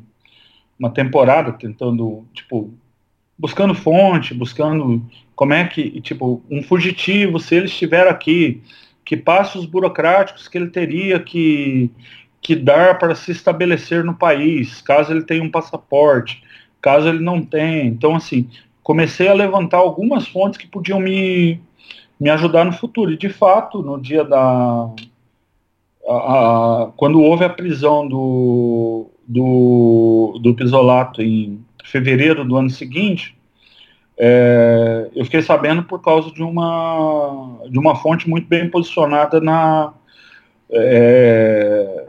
uma 0.79 0.91
temporada 0.91 1.53
tentando, 1.53 2.27
tipo, 2.35 2.73
buscando 3.39 3.75
fonte, 3.75 4.35
buscando 4.35 5.03
como 5.35 5.53
é 5.53 5.67
que, 5.67 6.01
tipo, 6.01 6.43
um 6.51 6.63
fugitivo, 6.63 7.41
se 7.41 7.57
ele 7.57 7.67
estiver 7.67 8.07
aqui, 8.07 8.63
que 9.05 9.17
passos 9.17 9.67
burocráticos 9.67 10.49
que 10.49 10.57
ele 10.57 10.69
teria 10.69 11.19
que 11.21 11.91
que 12.45 12.55
dar 12.55 12.99
para 12.99 13.15
se 13.15 13.33
estabelecer 13.33 14.05
no 14.05 14.15
país, 14.15 14.83
caso 14.83 15.11
ele 15.11 15.23
tenha 15.23 15.43
um 15.43 15.51
passaporte, 15.51 16.43
caso 16.81 17.09
ele 17.09 17.21
não 17.21 17.43
tenha. 17.43 17.85
Então, 17.85 18.15
assim, 18.15 18.51
comecei 18.83 19.27
a 19.27 19.33
levantar 19.33 19.79
algumas 19.79 20.29
fontes 20.29 20.59
que 20.59 20.67
podiam 20.67 21.01
me, 21.01 21.59
me 22.21 22.29
ajudar 22.29 22.67
no 22.67 22.73
futuro. 22.75 23.11
E, 23.11 23.17
de 23.17 23.31
fato, 23.31 23.83
no 23.83 23.99
dia 23.99 24.23
da. 24.23 24.91
A, 26.07 26.13
a, 26.13 26.93
quando 26.99 27.23
houve 27.23 27.47
a 27.47 27.49
prisão 27.49 28.07
do, 28.07 29.07
do, 29.27 30.39
do 30.43 30.55
Pisolato 30.55 31.23
em 31.23 31.65
fevereiro 31.95 32.45
do 32.45 32.57
ano 32.57 32.71
seguinte, 32.71 33.37
é, 34.19 35.11
eu 35.15 35.25
fiquei 35.25 35.43
sabendo 35.43 35.85
por 35.85 36.03
causa 36.03 36.33
de 36.33 36.43
uma, 36.43 37.61
de 37.71 37.79
uma 37.79 37.95
fonte 37.95 38.29
muito 38.29 38.49
bem 38.49 38.69
posicionada 38.69 39.41
na. 39.41 39.95
É, 40.71 42.09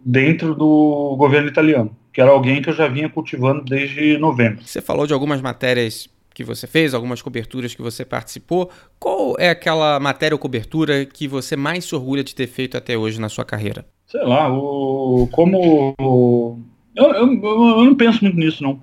dentro 0.00 0.54
do 0.54 1.16
governo 1.18 1.48
italiano, 1.48 1.94
que 2.12 2.20
era 2.20 2.30
alguém 2.30 2.62
que 2.62 2.70
eu 2.70 2.74
já 2.74 2.86
vinha 2.86 3.10
cultivando 3.10 3.64
desde 3.64 4.16
novembro. 4.16 4.62
Você 4.64 4.80
falou 4.80 5.06
de 5.06 5.12
algumas 5.12 5.42
matérias 5.42 6.08
que 6.32 6.44
você 6.44 6.66
fez, 6.66 6.94
algumas 6.94 7.20
coberturas 7.20 7.74
que 7.74 7.82
você 7.82 8.04
participou. 8.04 8.70
Qual 9.00 9.34
é 9.38 9.50
aquela 9.50 9.98
matéria 9.98 10.34
ou 10.34 10.38
cobertura 10.38 11.04
que 11.04 11.26
você 11.26 11.56
mais 11.56 11.84
se 11.84 11.94
orgulha 11.94 12.22
de 12.22 12.34
ter 12.34 12.46
feito 12.46 12.76
até 12.76 12.96
hoje 12.96 13.20
na 13.20 13.28
sua 13.28 13.44
carreira? 13.44 13.84
Sei 14.06 14.22
lá, 14.22 14.48
o, 14.52 15.28
como. 15.32 15.94
O, 16.00 16.60
eu, 16.94 17.06
eu, 17.06 17.42
eu, 17.42 17.84
não 17.84 17.94
penso 17.94 18.22
muito 18.22 18.38
nisso, 18.38 18.62
não. 18.62 18.80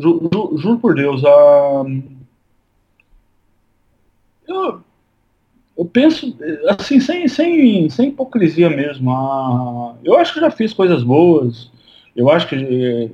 Ju, 0.00 0.30
ju, 0.32 0.58
juro 0.58 0.78
por 0.78 0.94
Deus. 0.94 1.22
A, 1.24 1.84
eu, 4.48 4.80
eu 5.76 5.84
penso, 5.84 6.34
assim, 6.68 6.98
sem, 7.00 7.28
sem, 7.28 7.90
sem 7.90 8.08
hipocrisia 8.08 8.70
mesmo. 8.70 9.10
Ah, 9.10 9.94
eu 10.02 10.16
acho 10.16 10.32
que 10.32 10.40
já 10.40 10.50
fiz 10.50 10.72
coisas 10.72 11.02
boas. 11.02 11.70
Eu 12.16 12.30
acho 12.30 12.48
que, 12.48 13.10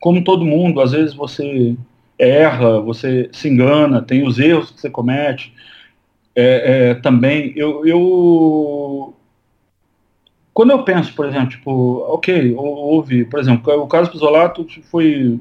como 0.00 0.24
todo 0.24 0.44
mundo, 0.44 0.80
às 0.80 0.92
vezes 0.92 1.14
você 1.14 1.76
erra, 2.18 2.80
você 2.80 3.28
se 3.32 3.48
engana, 3.48 4.00
tem 4.00 4.26
os 4.26 4.38
erros 4.38 4.70
que 4.70 4.80
você 4.80 4.88
comete. 4.88 5.52
É, 6.34 6.90
é, 6.90 6.94
também, 6.94 7.52
eu, 7.56 7.86
eu. 7.86 9.14
Quando 10.54 10.70
eu 10.70 10.82
penso, 10.82 11.14
por 11.14 11.26
exemplo, 11.26 11.50
tipo, 11.50 11.98
ok, 12.08 12.54
houve, 12.56 13.24
por 13.26 13.38
exemplo, 13.38 13.72
o 13.74 13.86
Carlos 13.86 14.10
Pisolato 14.10 14.66
foi 14.90 15.38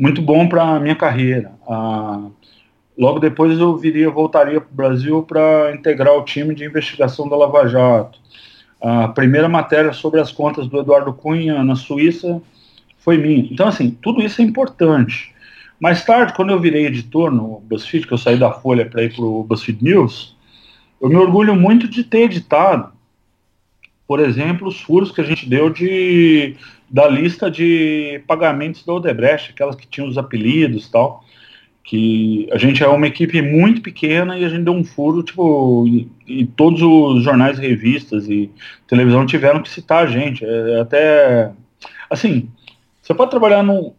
muito 0.00 0.20
bom 0.22 0.48
para 0.48 0.62
a 0.62 0.80
minha 0.80 0.96
carreira. 0.96 1.52
Ah, 1.68 2.30
Logo 3.00 3.18
depois 3.18 3.58
eu 3.58 3.74
viria, 3.78 4.10
voltaria 4.10 4.60
para 4.60 4.70
o 4.70 4.76
Brasil 4.76 5.22
para 5.22 5.72
integrar 5.74 6.14
o 6.14 6.22
time 6.22 6.54
de 6.54 6.66
investigação 6.66 7.26
da 7.26 7.34
Lava 7.34 7.66
Jato. 7.66 8.18
A 8.78 9.08
primeira 9.08 9.48
matéria 9.48 9.90
sobre 9.94 10.20
as 10.20 10.30
contas 10.30 10.66
do 10.66 10.78
Eduardo 10.78 11.10
Cunha 11.14 11.64
na 11.64 11.74
Suíça 11.74 12.42
foi 12.98 13.16
minha. 13.16 13.48
Então, 13.50 13.66
assim, 13.66 13.96
tudo 14.02 14.20
isso 14.20 14.42
é 14.42 14.44
importante. 14.44 15.34
Mais 15.80 16.04
tarde, 16.04 16.34
quando 16.34 16.50
eu 16.50 16.60
virei 16.60 16.84
editor 16.84 17.30
no 17.30 17.60
BuzzFeed, 17.60 18.06
que 18.06 18.12
eu 18.12 18.18
saí 18.18 18.36
da 18.36 18.52
Folha 18.52 18.84
para 18.84 19.02
ir 19.02 19.14
para 19.14 19.24
o 19.24 19.44
BuzzFeed 19.44 19.82
News, 19.82 20.36
eu 21.00 21.08
me 21.08 21.16
orgulho 21.16 21.56
muito 21.56 21.88
de 21.88 22.04
ter 22.04 22.24
editado, 22.24 22.92
por 24.10 24.18
exemplo, 24.18 24.66
os 24.66 24.80
furos 24.80 25.12
que 25.12 25.20
a 25.20 25.24
gente 25.24 25.48
deu 25.48 25.70
de, 25.70 26.56
da 26.90 27.06
lista 27.06 27.48
de 27.48 28.20
pagamentos 28.26 28.84
da 28.84 28.92
Odebrecht, 28.92 29.52
aquelas 29.52 29.76
que 29.76 29.86
tinham 29.86 30.08
os 30.08 30.18
apelidos 30.18 30.86
e 30.86 30.90
tal 30.90 31.24
que 31.84 32.48
a 32.50 32.58
gente 32.58 32.82
é 32.82 32.88
uma 32.88 33.06
equipe 33.06 33.40
muito 33.40 33.80
pequena 33.80 34.36
e 34.36 34.44
a 34.44 34.48
gente 34.48 34.64
deu 34.64 34.72
um 34.72 34.82
furo, 34.82 35.22
tipo, 35.22 35.86
e, 35.86 36.08
e 36.26 36.44
todos 36.44 36.82
os 36.82 37.22
jornais, 37.22 37.56
revistas 37.56 38.28
e 38.28 38.50
televisão 38.88 39.24
tiveram 39.24 39.62
que 39.62 39.70
citar 39.70 40.02
a 40.02 40.06
gente. 40.08 40.44
É, 40.44 40.72
é 40.72 40.80
até, 40.80 41.52
assim, 42.10 42.50
você 43.00 43.14
pode 43.14 43.30
trabalhar 43.30 43.62
num, 43.62 43.92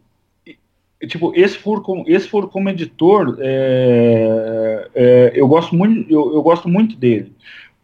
tipo, 1.08 1.32
esse 1.34 1.56
furo 1.56 1.80
como, 1.80 2.04
esse 2.06 2.28
furo 2.28 2.48
como 2.48 2.68
editor, 2.68 3.38
é, 3.40 4.88
é, 4.94 5.32
eu 5.34 5.48
gosto 5.48 5.74
muito, 5.74 6.12
eu, 6.12 6.34
eu, 6.34 6.42
gosto 6.42 6.68
muito 6.68 6.96
dele, 6.96 7.32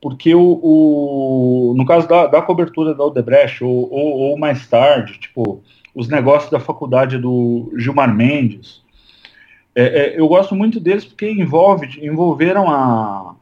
porque 0.00 0.34
o, 0.34 0.60
o 0.62 1.74
no 1.76 1.84
caso 1.84 2.06
da, 2.08 2.26
da, 2.26 2.42
cobertura 2.42 2.94
da 2.94 3.04
Odebrecht 3.04 3.62
ou, 3.64 3.92
ou, 3.92 4.16
ou 4.18 4.38
mais 4.38 4.66
tarde, 4.68 5.18
tipo, 5.18 5.62
os 5.94 6.08
negócios 6.08 6.50
da 6.50 6.60
faculdade 6.60 7.18
do 7.18 7.72
Gilmar 7.76 8.14
Mendes, 8.14 8.82
é, 9.74 9.82
é, 9.84 10.20
eu 10.20 10.26
gosto 10.28 10.54
muito 10.54 10.80
deles 10.80 11.04
porque 11.04 11.30
envolve, 11.30 12.04
envolveram 12.04 12.70
a, 12.70 13.34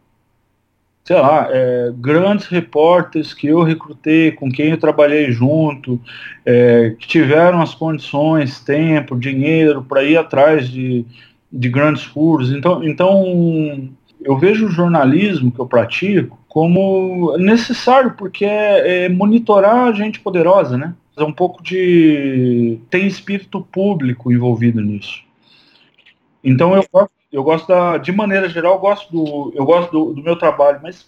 sei 1.05 1.17
lá, 1.17 1.49
é, 1.51 1.93
grandes 1.97 2.47
repórteres 2.47 3.33
que 3.33 3.47
eu 3.47 3.63
recrutei, 3.63 4.33
com 4.33 4.51
quem 4.51 4.71
eu 4.71 4.77
trabalhei 4.77 5.31
junto, 5.31 6.01
é, 6.45 6.95
que 6.99 7.07
tiveram 7.07 7.63
as 7.63 7.75
condições, 7.75 8.61
tempo, 8.61 9.19
dinheiro 9.19 9.83
para 9.83 10.03
ir 10.03 10.17
atrás 10.17 10.69
de, 10.69 11.07
de 11.53 11.69
grandes 11.69 12.03
furos. 12.03 12.53
Então, 12.53 12.83
então, 12.83 13.89
eu 14.21 14.37
vejo 14.37 14.67
o 14.67 14.71
jornalismo 14.71 15.53
que 15.53 15.61
eu 15.61 15.67
pratico 15.67 16.39
como 16.57 17.37
necessário, 17.37 18.15
porque 18.17 18.47
é, 18.47 19.05
é 19.05 19.09
monitorar 19.11 19.89
a 19.89 19.93
gente 19.93 20.21
poderosa, 20.21 20.79
né? 20.79 20.95
É 21.15 21.23
um 21.23 21.31
pouco 21.31 21.63
de. 21.63 22.79
tem 22.89 23.07
espírito 23.07 23.61
público 23.61 24.33
envolvido 24.33 24.81
nisso. 24.81 25.23
Então 26.43 26.75
eu 26.75 26.83
gosto, 26.91 27.11
eu 27.31 27.43
gosto 27.45 27.69
da, 27.69 27.99
de 27.99 28.11
maneira 28.11 28.49
geral, 28.49 28.73
eu 28.73 28.79
gosto 28.79 29.13
do, 29.13 29.53
eu 29.55 29.67
gosto 29.67 29.93
do, 29.93 30.15
do 30.15 30.23
meu 30.23 30.35
trabalho, 30.35 30.81
mas 30.83 31.05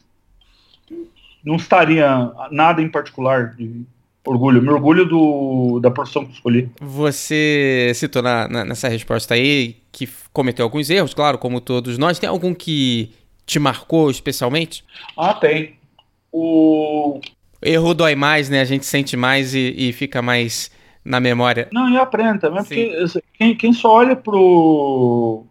não 1.42 1.56
estaria 1.56 2.30
nada 2.50 2.82
em 2.82 2.90
particular 2.90 3.54
de 3.56 3.86
orgulho. 4.26 4.60
Me 4.60 4.68
orgulho 4.68 5.06
do, 5.06 5.80
da 5.80 5.90
profissão 5.90 6.26
que 6.26 6.34
escolhi. 6.34 6.68
Você 6.78 7.90
citou 7.94 8.20
na, 8.20 8.46
na, 8.48 8.64
nessa 8.66 8.88
resposta 8.88 9.32
aí 9.32 9.76
que 9.92 10.06
cometeu 10.30 10.66
alguns 10.66 10.90
erros, 10.90 11.14
claro, 11.14 11.38
como 11.38 11.58
todos 11.58 11.96
nós. 11.96 12.18
Tem 12.18 12.28
algum 12.28 12.52
que 12.52 13.14
te 13.48 13.58
marcou 13.58 14.10
especialmente? 14.10 14.84
Ah, 15.16 15.32
tem. 15.32 15.76
O 16.30 17.18
erro 17.62 17.94
dói 17.94 18.14
mais, 18.14 18.50
né? 18.50 18.60
A 18.60 18.64
gente 18.64 18.84
sente 18.84 19.16
mais 19.16 19.54
e, 19.54 19.74
e 19.76 19.92
fica 19.92 20.20
mais 20.20 20.70
na 21.02 21.18
memória. 21.18 21.68
Não, 21.72 21.88
e 21.88 21.96
aprende 21.96 22.40
também, 22.40 22.62
porque 22.62 22.94
assim, 23.02 23.20
quem, 23.32 23.56
quem 23.56 23.72
só 23.72 23.90
olha 23.94 24.14
pro 24.14 25.44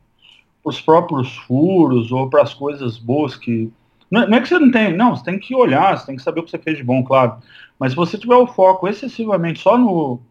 os 0.64 0.80
próprios 0.80 1.36
furos 1.48 2.12
ou 2.12 2.30
para 2.30 2.44
as 2.44 2.54
coisas 2.54 2.98
boas 2.98 3.36
que. 3.36 3.72
Não 4.12 4.22
é, 4.22 4.28
não 4.28 4.38
é, 4.38 4.42
que 4.42 4.48
você 4.48 4.60
não 4.60 4.72
tem, 4.72 4.96
não, 4.96 5.16
você 5.16 5.24
tem 5.24 5.40
que 5.40 5.56
olhar, 5.56 5.98
você 5.98 6.06
tem 6.06 6.16
que 6.16 6.22
saber 6.22 6.40
o 6.40 6.44
que 6.44 6.52
você 6.52 6.60
fez 6.60 6.78
de 6.78 6.84
bom, 6.84 7.04
claro. 7.04 7.38
Mas 7.80 7.92
se 7.92 7.96
você 7.96 8.18
tiver 8.18 8.36
o 8.36 8.48
foco 8.48 8.88
excessivamente 8.88 9.60
só 9.60 9.78
no, 9.78 10.22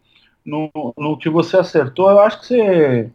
no, 0.44 0.70
no 0.96 1.18
que 1.18 1.28
você 1.28 1.56
acertou, 1.56 2.10
eu 2.10 2.20
acho 2.20 2.40
que 2.40 2.46
você 2.46 3.10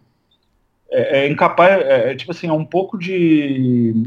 é, 0.92 1.26
é 1.26 1.30
incapaz, 1.30 1.82
é, 1.82 2.12
é, 2.12 2.16
tipo 2.16 2.32
assim, 2.32 2.48
é 2.48 2.54
um 2.54 2.66
pouco 2.66 2.98
de 2.98 4.06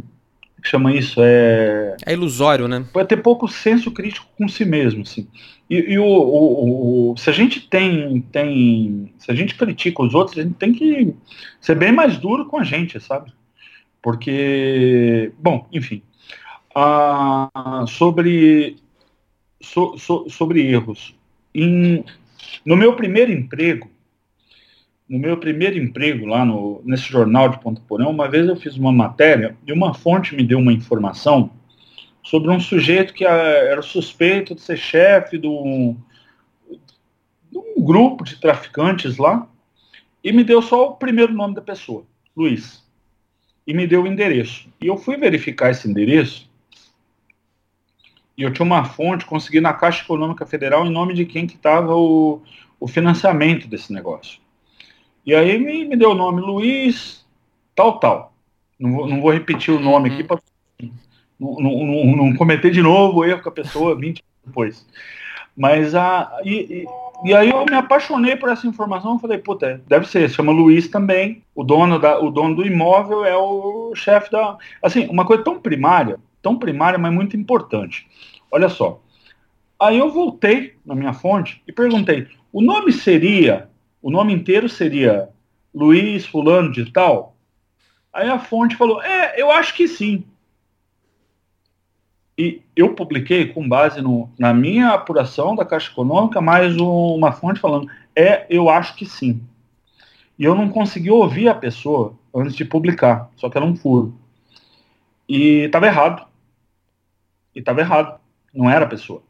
que 0.65 0.71
chama 0.71 0.95
isso? 0.95 1.21
É, 1.23 1.95
é 2.07 2.13
ilusório, 2.15 2.67
né? 2.67 2.85
Pode 2.91 3.07
ter 3.07 3.19
pouco 3.19 3.47
senso 3.47 3.91
crítico 3.91 4.27
com 4.37 4.49
si 4.49 4.65
mesmo, 4.65 5.03
assim. 5.03 5.29
E, 5.69 5.77
e 5.93 5.99
o, 5.99 6.05
o, 6.05 7.13
o, 7.13 7.17
se 7.19 7.29
a 7.29 7.33
gente 7.35 7.69
tem, 7.69 8.23
tem. 8.33 9.13
Se 9.19 9.31
a 9.31 9.35
gente 9.35 9.55
critica 9.55 10.03
os 10.03 10.15
outros, 10.15 10.39
a 10.39 10.43
gente 10.43 10.55
tem 10.55 10.73
que 10.73 11.15
ser 11.61 11.75
bem 11.77 11.93
mais 11.93 12.17
duro 12.17 12.47
com 12.47 12.59
a 12.59 12.65
gente, 12.65 12.99
sabe? 12.99 13.31
Porque. 14.01 15.33
Bom, 15.39 15.69
enfim. 15.71 16.03
Ah, 16.75 17.85
sobre, 17.87 18.77
so, 19.61 19.99
so, 19.99 20.27
sobre 20.31 20.67
erros. 20.67 21.15
Em, 21.55 22.05
no 22.65 22.75
meu 22.75 22.97
primeiro 22.97 23.31
emprego, 23.31 23.91
no 25.09 25.19
meu 25.19 25.37
primeiro 25.37 25.79
emprego 25.79 26.27
lá 26.27 26.45
no, 26.45 26.81
nesse 26.85 27.05
jornal 27.05 27.49
de 27.49 27.61
Ponta 27.61 27.81
Porão, 27.87 28.11
uma 28.11 28.29
vez 28.29 28.49
eu 28.49 28.57
fiz 28.57 28.77
uma 28.77 28.93
matéria 28.93 29.57
e 29.67 29.73
uma 29.73 29.93
fonte 29.93 30.35
me 30.35 30.43
deu 30.43 30.59
uma 30.59 30.73
informação 30.73 31.51
sobre 32.23 32.51
um 32.51 32.59
sujeito 32.59 33.13
que 33.13 33.25
eh, 33.25 33.71
era 33.71 33.83
suspeito 33.83 34.55
de 34.55 34.63
ser 34.63 34.79
chefe 34.79 35.37
de 35.37 35.47
um, 35.47 35.95
de 37.53 37.59
um 37.59 37.85
grupo 37.85 38.25
de 38.25 38.37
traficantes 38.41 39.19
lá 39.19 39.47
e 40.23 40.33
me 40.33 40.43
deu 40.43 40.63
só 40.63 40.89
o 40.89 40.97
primeiro 40.97 41.35
nome 41.35 41.55
da 41.55 41.61
pessoa, 41.61 42.07
Luiz, 42.35 42.83
e 43.67 43.75
me 43.75 43.87
deu 43.87 44.05
o 44.05 44.07
endereço. 44.07 44.69
E 44.81 44.87
eu 44.87 44.97
fui 44.97 45.19
verificar 45.19 45.71
esse 45.71 45.89
endereço 45.89 46.51
e 48.37 48.43
eu 48.43 48.53
tinha 48.53 48.65
uma 48.65 48.85
fonte, 48.85 49.27
consegui 49.27 49.61
na 49.61 49.75
Caixa 49.75 50.03
Econômica 50.03 50.47
Federal 50.47 50.87
em 50.87 50.91
nome 50.91 51.13
de 51.13 51.27
quem 51.27 51.47
que 51.47 51.57
estava 51.57 51.95
o, 51.95 52.43
o 52.81 52.89
financiamento 52.89 53.69
desse 53.69 53.93
negócio. 53.93 54.44
E 55.27 55.35
aí 55.35 55.59
me, 55.59 55.85
me 55.85 55.97
deu 55.97 56.11
o 56.11 56.15
nome 56.15 56.41
Luiz, 56.41 57.27
tal, 57.75 57.99
tal. 57.99 58.35
Não 58.79 58.93
vou, 58.93 59.07
não 59.09 59.21
vou 59.21 59.33
repetir 59.33 59.73
o 59.73 59.81
nome 59.81 60.11
aqui 60.11 60.23
uhum. 60.23 60.29
para 60.29 60.39
não, 61.39 61.55
não, 61.61 62.17
não, 62.17 62.37
cometer 62.37 62.71
de 62.71 62.83
novo 62.83 63.25
erro 63.25 63.43
com 63.43 63.49
a 63.49 63.53
pessoa 63.53 63.95
20 63.95 64.07
anos 64.07 64.23
depois. 64.47 64.87
Mas 65.57 65.95
a. 65.95 66.41
E, 66.45 66.85
e, 67.25 67.29
e, 67.29 67.35
aí 67.35 67.51
eu 67.51 67.65
me 67.65 67.75
apaixonei 67.75 68.37
por 68.37 68.49
essa 68.49 68.67
informação, 68.67 69.19
falei, 69.19 69.39
puta, 69.39 69.83
deve 69.87 70.07
ser, 70.07 70.29
chama 70.29 70.53
Luiz 70.53 70.89
também, 70.89 71.43
o 71.55 71.63
dono, 71.63 71.99
da, 71.99 72.19
o 72.19 72.31
dono 72.31 72.57
do 72.57 72.67
imóvel 72.67 73.25
é 73.25 73.37
o 73.37 73.95
chefe 73.95 74.31
da. 74.31 74.57
Assim, 74.83 75.07
uma 75.09 75.25
coisa 75.25 75.43
tão 75.43 75.61
primária, 75.61 76.19
tão 76.43 76.57
primária, 76.57 76.99
mas 76.99 77.13
muito 77.13 77.37
importante. 77.37 78.07
Olha 78.51 78.69
só. 78.69 79.01
Aí 79.81 79.99
eu 79.99 80.11
voltei 80.11 80.75
na 80.85 80.95
minha 80.95 81.13
fonte 81.13 81.63
e 81.67 81.73
perguntei: 81.73 82.27
o 82.53 82.61
nome 82.61 82.93
seria 82.93 83.69
o 84.05 84.11
nome 84.11 84.35
inteiro 84.35 84.69
seria 84.69 85.31
Luiz 85.75 86.27
Fulano 86.27 86.71
de 86.71 86.93
Tal? 86.93 87.35
Aí 88.13 88.29
a 88.29 88.39
fonte 88.39 88.77
falou: 88.77 89.03
É, 89.03 89.41
eu 89.41 89.51
acho 89.51 89.75
que 89.75 89.89
sim. 89.89 90.23
E 92.37 92.61
eu 92.77 92.95
publiquei 92.95 93.51
com 93.51 93.67
base 93.67 94.03
no, 94.03 94.29
na 94.39 94.53
minha 94.53 94.91
apuração 94.91 95.57
da 95.57 95.65
Caixa 95.65 95.91
Econômica, 95.91 96.39
mais 96.39 96.77
uma 96.77 97.33
fonte 97.33 97.59
falando: 97.59 97.91
É, 98.15 98.45
eu 98.51 98.69
acho 98.69 98.95
que 98.95 99.07
sim. 99.07 99.41
E 100.39 100.45
eu 100.45 100.55
não 100.55 100.69
consegui 100.69 101.11
ouvir 101.11 101.49
a 101.49 101.55
pessoa 101.55 102.15
antes 102.35 102.55
de 102.55 102.65
publicar, 102.67 103.31
só 103.37 103.49
que 103.49 103.57
era 103.57 103.65
um 103.65 103.75
furo. 103.75 104.15
E 105.27 105.61
estava 105.61 105.87
errado. 105.87 106.27
E 107.55 107.61
estava 107.61 107.81
errado. 107.81 108.21
Não 108.53 108.69
era 108.69 108.85
a 108.85 108.89
pessoa. 108.89 109.23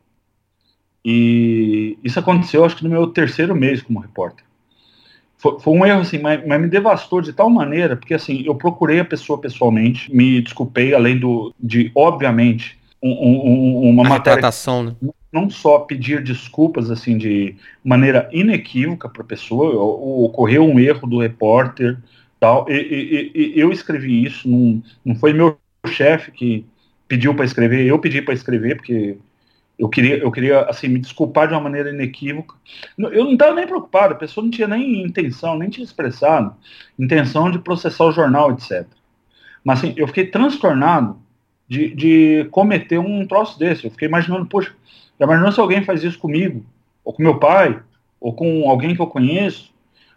E 1.04 1.96
isso 2.02 2.18
aconteceu, 2.18 2.64
acho 2.64 2.76
que 2.76 2.82
no 2.82 2.90
meu 2.90 3.06
terceiro 3.06 3.54
mês 3.54 3.80
como 3.80 4.00
repórter. 4.00 4.44
Foi, 5.44 5.60
foi, 5.60 5.74
um 5.74 5.84
erro, 5.84 6.00
assim, 6.00 6.18
mas, 6.18 6.40
mas, 6.46 6.58
me 6.58 6.68
devastou 6.68 7.20
de 7.20 7.30
tal 7.30 7.50
maneira, 7.50 7.98
porque, 7.98 8.14
assim, 8.14 8.42
eu 8.46 8.54
procurei 8.54 9.00
a 9.00 9.04
pessoa 9.04 9.38
pessoalmente, 9.38 10.10
me 10.10 10.40
desculpei, 10.40 10.94
além 10.94 11.18
do, 11.18 11.54
de, 11.60 11.92
obviamente, 11.94 12.78
um, 13.02 13.10
um, 13.10 13.90
uma 13.90 14.06
a 14.06 14.08
matéria... 14.08 14.40
Né? 15.02 15.12
Não 15.30 15.50
só 15.50 15.80
pedir 15.80 16.22
desculpas, 16.22 16.90
assim, 16.90 17.18
de 17.18 17.56
maneira 17.84 18.26
inequívoca 18.32 19.06
para 19.06 19.20
a 19.20 19.26
pessoa, 19.26 19.74
ocorreu 20.24 20.64
um 20.64 20.80
erro 20.80 21.06
do 21.06 21.20
repórter, 21.20 21.98
tal, 22.40 22.64
e, 22.66 23.30
e, 23.34 23.52
e 23.54 23.60
eu 23.60 23.70
escrevi 23.70 24.24
isso, 24.24 24.48
não, 24.48 24.82
não 25.04 25.14
foi 25.14 25.34
meu 25.34 25.58
chefe 25.88 26.30
que 26.30 26.64
pediu 27.06 27.34
para 27.34 27.44
escrever, 27.44 27.84
eu 27.84 27.98
pedi 27.98 28.22
para 28.22 28.32
escrever, 28.32 28.76
porque 28.76 29.18
eu 29.78 29.88
queria, 29.88 30.18
eu 30.18 30.30
queria 30.30 30.60
assim, 30.62 30.88
me 30.88 31.00
desculpar 31.00 31.48
de 31.48 31.54
uma 31.54 31.60
maneira 31.60 31.90
inequívoca. 31.90 32.54
Eu 32.96 33.24
não 33.24 33.32
estava 33.32 33.54
nem 33.54 33.66
preocupado, 33.66 34.14
a 34.14 34.16
pessoa 34.16 34.44
não 34.44 34.50
tinha 34.50 34.68
nem 34.68 35.02
intenção, 35.02 35.58
nem 35.58 35.68
tinha 35.68 35.84
expressado 35.84 36.54
intenção 36.98 37.50
de 37.50 37.58
processar 37.58 38.04
o 38.04 38.12
jornal, 38.12 38.52
etc. 38.52 38.86
Mas 39.64 39.78
assim, 39.78 39.94
eu 39.96 40.06
fiquei 40.06 40.26
transtornado 40.26 41.18
de, 41.68 41.94
de 41.94 42.48
cometer 42.50 42.98
um 42.98 43.26
troço 43.26 43.58
desse. 43.58 43.84
Eu 43.84 43.90
fiquei 43.90 44.06
imaginando, 44.06 44.46
poxa, 44.46 44.74
já 45.18 45.26
imaginou 45.26 45.50
se 45.50 45.60
alguém 45.60 45.82
faz 45.82 46.04
isso 46.04 46.18
comigo, 46.18 46.64
ou 47.04 47.12
com 47.12 47.22
meu 47.22 47.38
pai, 47.38 47.80
ou 48.20 48.32
com 48.32 48.68
alguém 48.68 48.94
que 48.94 49.02
eu 49.02 49.06
conheço? 49.06 49.72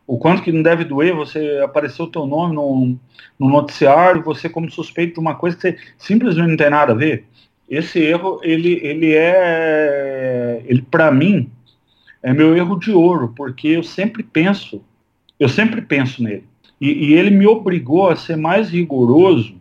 O 0.06 0.17
quanto 0.17 0.41
que 0.41 0.52
não 0.52 0.62
deve 0.62 0.86
doer 0.86 1.13
você 1.13 1.60
aparecer 1.63 2.02
o 2.02 2.08
teu 2.08 2.26
nome 2.26 2.56
no, 2.56 2.98
no 3.38 3.50
noticiário, 3.50 4.24
você 4.24 4.48
como 4.48 4.72
suspeito 4.72 5.15
de 5.15 5.20
uma 5.20 5.36
coisa 5.36 5.58
que 5.58 5.62
você 5.62 5.78
simplesmente 5.98 6.48
não 6.48 6.58
tem 6.58 6.70
nada 6.70 6.93
a 6.93 6.96
ver? 6.96 7.26
Esse 7.69 7.99
erro, 7.99 8.39
ele, 8.43 8.80
ele 8.82 9.13
é, 9.13 10.62
ele 10.65 10.82
para 10.82 11.12
mim, 11.12 11.49
é 12.23 12.34
meu 12.34 12.56
erro 12.56 12.80
de 12.80 12.91
ouro, 12.91 13.34
porque 13.36 13.67
eu 13.67 13.84
sempre 13.84 14.23
penso, 14.23 14.82
eu 15.39 15.49
sempre 15.49 15.82
penso 15.82 16.23
nele. 16.23 16.45
E, 16.80 17.08
e, 17.08 17.13
ele 17.13 17.32
me 17.32 17.47
obrigou 17.47 18.08
a 18.10 18.15
ser 18.15 18.38
mais 18.38 18.69
rigoroso 18.69 19.56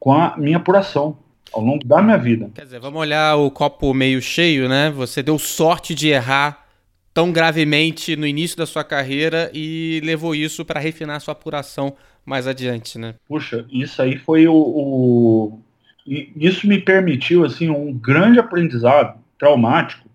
com 0.00 0.12
a 0.12 0.36
minha 0.36 0.56
apuração 0.56 1.18
ao 1.52 1.62
longo 1.62 1.84
da 1.84 2.00
minha 2.02 2.16
vida. 2.16 2.50
Quer 2.54 2.64
dizer, 2.64 2.80
vamos 2.80 3.00
olhar 3.00 3.36
o 3.36 3.50
copo 3.50 3.92
meio 3.92 4.20
cheio, 4.22 4.68
né? 4.68 4.90
Você 4.90 5.22
deu 5.22 5.38
sorte 5.38 5.94
de 5.94 6.08
errar 6.08 6.66
tão 7.12 7.30
gravemente 7.30 8.16
no 8.16 8.26
início 8.26 8.56
da 8.56 8.66
sua 8.66 8.84
carreira 8.84 9.50
e 9.54 10.00
levou 10.02 10.34
isso 10.34 10.64
para 10.64 10.80
refinar 10.80 11.20
sua 11.20 11.32
apuração 11.32 11.94
mais 12.24 12.46
adiante, 12.46 12.98
né? 12.98 13.14
Puxa, 13.28 13.64
isso 13.70 14.02
aí 14.02 14.16
foi 14.16 14.48
o, 14.48 14.54
o 14.54 15.60
e 16.06 16.32
isso 16.36 16.66
me 16.66 16.78
permitiu 16.78 17.44
assim 17.44 17.68
um 17.68 17.92
grande 17.92 18.38
aprendizado 18.38 19.18
traumático, 19.38 20.08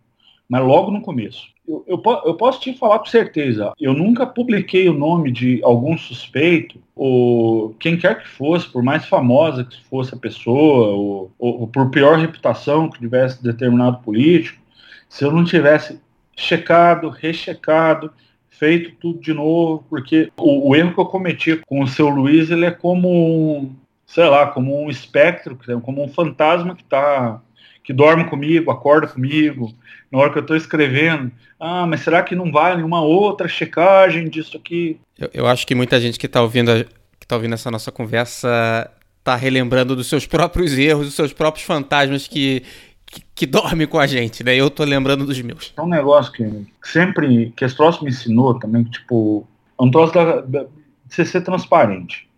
mas 0.48 0.64
logo 0.64 0.92
no 0.92 1.02
começo. 1.02 1.52
Eu, 1.68 1.86
eu, 1.88 2.02
eu, 2.26 2.34
posso 2.36 2.60
te 2.60 2.74
falar 2.74 3.00
com 3.00 3.06
certeza, 3.06 3.72
eu 3.80 3.94
nunca 3.94 4.26
publiquei 4.26 4.90
o 4.90 4.94
nome 4.94 5.32
de 5.32 5.62
algum 5.64 5.98
suspeito, 5.98 6.80
ou 6.96 7.74
quem 7.80 7.98
quer 7.98 8.22
que 8.22 8.28
fosse, 8.28 8.68
por 8.68 8.84
mais 8.84 9.06
famosa 9.06 9.64
que 9.64 9.82
fosse 9.84 10.14
a 10.14 10.18
pessoa, 10.18 10.88
ou, 10.88 11.32
ou, 11.38 11.62
ou 11.62 11.68
por 11.68 11.90
pior 11.90 12.18
reputação 12.18 12.90
que 12.90 13.00
tivesse 13.00 13.42
determinado 13.44 14.00
político, 14.00 14.60
se 15.08 15.24
eu 15.24 15.32
não 15.32 15.46
tivesse 15.46 16.00
checado, 16.36 17.10
rechecado, 17.10 18.12
feito 18.50 18.96
tudo 19.00 19.20
de 19.20 19.34
novo, 19.34 19.86
porque 19.90 20.32
o, 20.38 20.70
o, 20.70 20.76
erro 20.76 20.94
que 20.94 21.00
eu 21.00 21.06
cometi 21.06 21.56
com 21.68 21.82
o 21.82 21.88
seu 21.88 22.10
Luiz, 22.10 22.50
ele 22.52 22.66
é 22.66 22.72
como 22.72 23.76
sei 24.14 24.28
lá, 24.28 24.48
como 24.48 24.84
um 24.84 24.90
espectro, 24.90 25.58
como 25.84 26.04
um 26.04 26.10
fantasma 26.10 26.76
que 26.76 26.84
tá 26.84 27.42
que 27.84 27.92
dorme 27.92 28.26
comigo, 28.26 28.70
acorda 28.70 29.08
comigo, 29.08 29.74
na 30.12 30.20
hora 30.20 30.32
que 30.32 30.38
eu 30.38 30.42
estou 30.42 30.56
escrevendo. 30.56 31.32
Ah, 31.60 31.88
mas 31.88 32.02
será 32.02 32.22
que 32.22 32.36
não 32.36 32.52
vale 32.52 32.84
uma 32.84 33.02
outra 33.02 33.48
checagem 33.48 34.30
disso 34.30 34.56
aqui? 34.56 35.00
Eu, 35.18 35.30
eu 35.34 35.48
acho 35.48 35.66
que 35.66 35.74
muita 35.74 36.00
gente 36.00 36.20
que 36.20 36.28
está 36.28 36.42
ouvindo, 36.44 36.72
que 37.20 37.26
tá 37.26 37.36
ouvindo 37.36 37.56
essa 37.56 37.72
nossa 37.72 37.92
conversa 37.92 38.90
está 39.18 39.36
relembrando 39.36 39.96
dos 39.96 40.08
seus 40.08 40.28
próprios 40.28 40.78
erros, 40.78 41.08
dos 41.08 41.16
seus 41.16 41.34
próprios 41.34 41.66
fantasmas 41.66 42.28
que, 42.28 42.64
que, 43.06 43.24
que 43.34 43.46
dormem 43.48 43.88
com 43.88 44.00
a 44.00 44.06
gente, 44.06 44.44
né? 44.44 44.56
Eu 44.56 44.68
estou 44.68 44.86
lembrando 44.86 45.26
dos 45.26 45.42
meus. 45.42 45.74
É 45.76 45.82
um 45.82 45.88
negócio 45.88 46.32
que 46.32 46.68
sempre, 46.84 47.52
que 47.56 47.66
esse 47.66 47.76
troço 47.76 48.04
me 48.04 48.12
ensinou 48.12 48.60
também, 48.60 48.84
que, 48.84 48.92
tipo, 48.92 49.48
é 49.80 49.84
um 49.84 49.90
troço 49.90 50.14
da, 50.14 50.42
da, 50.42 50.64
de 50.64 50.70
você 51.08 51.26
ser 51.26 51.42
transparente. 51.42 52.30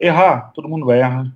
Errar, 0.00 0.52
todo 0.54 0.68
mundo 0.68 0.90
erra. 0.90 1.32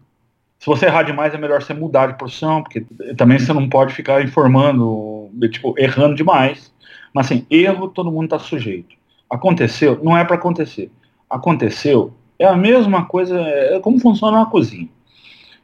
Se 0.59 0.66
você 0.66 0.87
errar 0.87 1.03
demais, 1.03 1.33
é 1.33 1.38
melhor 1.38 1.62
você 1.62 1.73
mudar 1.73 2.09
de 2.09 2.18
profissão, 2.18 2.62
porque 2.62 2.83
também 3.16 3.38
você 3.38 3.53
não 3.53 3.68
pode 3.68 3.94
ficar 3.94 4.23
informando, 4.23 5.31
tipo, 5.51 5.75
errando 5.79 6.14
demais. 6.14 6.73
Mas 7.14 7.27
assim, 7.27 7.46
erro 7.51 7.88
todo 7.88 8.12
mundo 8.12 8.25
está 8.25 8.38
sujeito. 8.38 8.94
Aconteceu, 9.29 9.99
não 10.03 10.16
é 10.16 10.25
para 10.25 10.37
acontecer. 10.37 10.90
Aconteceu, 11.29 12.12
é 12.38 12.46
a 12.46 12.57
mesma 12.57 13.05
coisa, 13.05 13.38
é 13.40 13.79
como 13.81 14.01
funciona 14.01 14.38
uma 14.38 14.51
cozinha. 14.51 14.88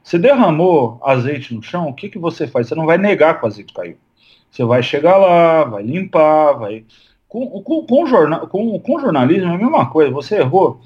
Você 0.03 0.19
derramou 0.19 1.01
azeite 1.03 1.53
no 1.53 1.63
chão, 1.63 1.89
o 1.89 1.93
que, 1.93 2.09
que 2.09 2.19
você 2.19 2.47
faz? 2.47 2.69
Você 2.69 2.75
não 2.77 2.87
vai 2.87 2.97
negar 2.97 3.39
que 3.39 3.45
o 3.45 3.49
azeite 3.49 3.75
caiu. 3.75 3.97
Você 4.51 4.65
vai 4.65 4.83
chegar 4.83 5.17
lá, 5.17 5.65
vai 5.65 5.83
limpar, 5.83 6.53
vai. 6.53 6.85
Com, 7.29 7.61
com, 7.61 7.85
com, 7.85 8.07
jornal, 8.07 8.47
com, 8.47 8.79
com 8.79 9.01
jornalismo 9.01 9.51
é 9.51 9.55
a 9.55 9.59
mesma 9.59 9.91
coisa. 9.91 10.13
Você 10.13 10.37
errou, 10.37 10.81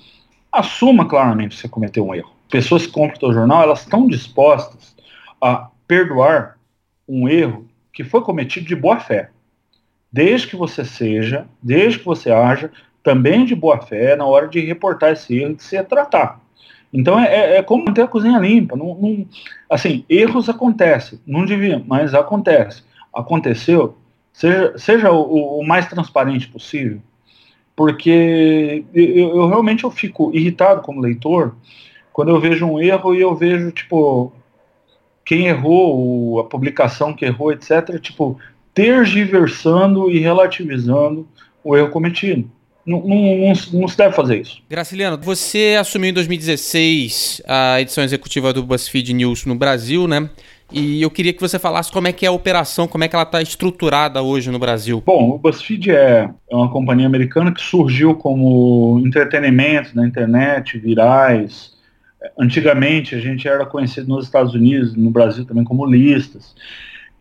assuma 0.52 1.06
claramente 1.06 1.54
que 1.54 1.62
você 1.62 1.68
cometeu 1.68 2.06
um 2.06 2.14
erro. 2.14 2.32
Pessoas 2.50 2.86
que 2.86 2.92
compram 2.92 3.16
o 3.16 3.20
seu 3.20 3.32
jornal, 3.32 3.62
elas 3.62 3.80
estão 3.80 4.06
dispostas 4.06 4.94
a 5.40 5.68
perdoar 5.86 6.56
um 7.08 7.28
erro 7.28 7.66
que 7.92 8.04
foi 8.04 8.22
cometido 8.22 8.66
de 8.66 8.74
boa 8.74 8.98
fé. 8.98 9.30
Desde 10.12 10.48
que 10.48 10.56
você 10.56 10.84
seja, 10.84 11.46
desde 11.62 12.00
que 12.00 12.04
você 12.04 12.30
haja 12.30 12.70
também 13.02 13.44
de 13.44 13.54
boa 13.54 13.80
fé 13.80 14.16
na 14.16 14.26
hora 14.26 14.48
de 14.48 14.60
reportar 14.60 15.12
esse 15.12 15.36
erro 15.36 15.52
e 15.52 15.54
de 15.54 15.62
se 15.62 15.82
tratar. 15.84 16.40
Então 16.92 17.18
é, 17.18 17.32
é, 17.32 17.56
é, 17.56 17.62
como 17.62 17.84
manter 17.84 18.02
a 18.02 18.08
cozinha 18.08 18.38
limpa. 18.38 18.76
Não, 18.76 18.94
não, 18.94 19.26
assim, 19.68 20.04
erros 20.08 20.48
acontecem, 20.48 21.20
não 21.26 21.44
devia, 21.44 21.82
mas 21.86 22.14
acontece. 22.14 22.82
Aconteceu, 23.14 23.96
seja, 24.32 24.76
seja 24.76 25.12
o, 25.12 25.60
o 25.60 25.66
mais 25.66 25.86
transparente 25.86 26.48
possível 26.48 27.00
porque 27.80 28.84
eu, 28.92 29.36
eu, 29.36 29.48
realmente 29.48 29.84
eu 29.84 29.90
fico 29.90 30.30
irritado 30.34 30.82
como 30.82 31.00
leitor 31.00 31.56
quando 32.12 32.28
eu 32.28 32.38
vejo 32.38 32.66
um 32.66 32.78
erro 32.78 33.14
e 33.14 33.22
eu 33.22 33.34
vejo, 33.34 33.72
tipo, 33.72 34.30
quem 35.24 35.46
errou, 35.46 36.40
a 36.40 36.44
publicação 36.44 37.14
que 37.14 37.24
errou, 37.24 37.50
etc., 37.50 37.98
tipo, 37.98 38.38
tergiversando 38.74 40.10
e 40.10 40.18
relativizando 40.18 41.26
o 41.64 41.74
erro 41.74 41.88
cometido. 41.88 42.50
Não, 42.84 43.00
não, 43.00 43.16
não, 43.16 43.52
não, 43.72 43.88
se 43.88 43.96
deve 43.96 44.14
fazer 44.14 44.42
isso. 44.42 44.62
Graciliano, 44.68 45.16
você 45.16 45.78
assumiu 45.80 46.10
em 46.10 46.12
2016 46.12 47.40
a 47.46 47.80
edição 47.80 48.04
executiva 48.04 48.52
do 48.52 48.62
BuzzFeed 48.62 49.14
News 49.14 49.46
no 49.46 49.54
Brasil, 49.54 50.06
né? 50.06 50.28
E 50.72 51.02
eu 51.02 51.10
queria 51.10 51.32
que 51.32 51.40
você 51.40 51.58
falasse 51.58 51.90
como 51.90 52.08
é 52.08 52.12
que 52.12 52.24
é 52.24 52.28
a 52.28 52.32
operação, 52.32 52.86
como 52.86 53.04
é 53.04 53.08
que 53.08 53.16
ela 53.16 53.24
está 53.24 53.42
estruturada 53.42 54.22
hoje 54.22 54.50
no 54.50 54.58
Brasil. 54.58 55.02
Bom, 55.04 55.30
o 55.30 55.38
BuzzFeed 55.38 55.90
é, 55.90 56.30
é 56.50 56.56
uma 56.56 56.70
companhia 56.70 57.06
americana 57.06 57.52
que 57.52 57.60
surgiu 57.60 58.14
como 58.14 59.00
entretenimento 59.04 59.94
na 59.96 60.06
internet, 60.06 60.78
virais. 60.78 61.72
Antigamente 62.38 63.14
a 63.14 63.18
gente 63.18 63.48
era 63.48 63.66
conhecido 63.66 64.08
nos 64.08 64.26
Estados 64.26 64.54
Unidos, 64.54 64.94
no 64.94 65.10
Brasil 65.10 65.44
também 65.44 65.64
como 65.64 65.84
listas. 65.84 66.54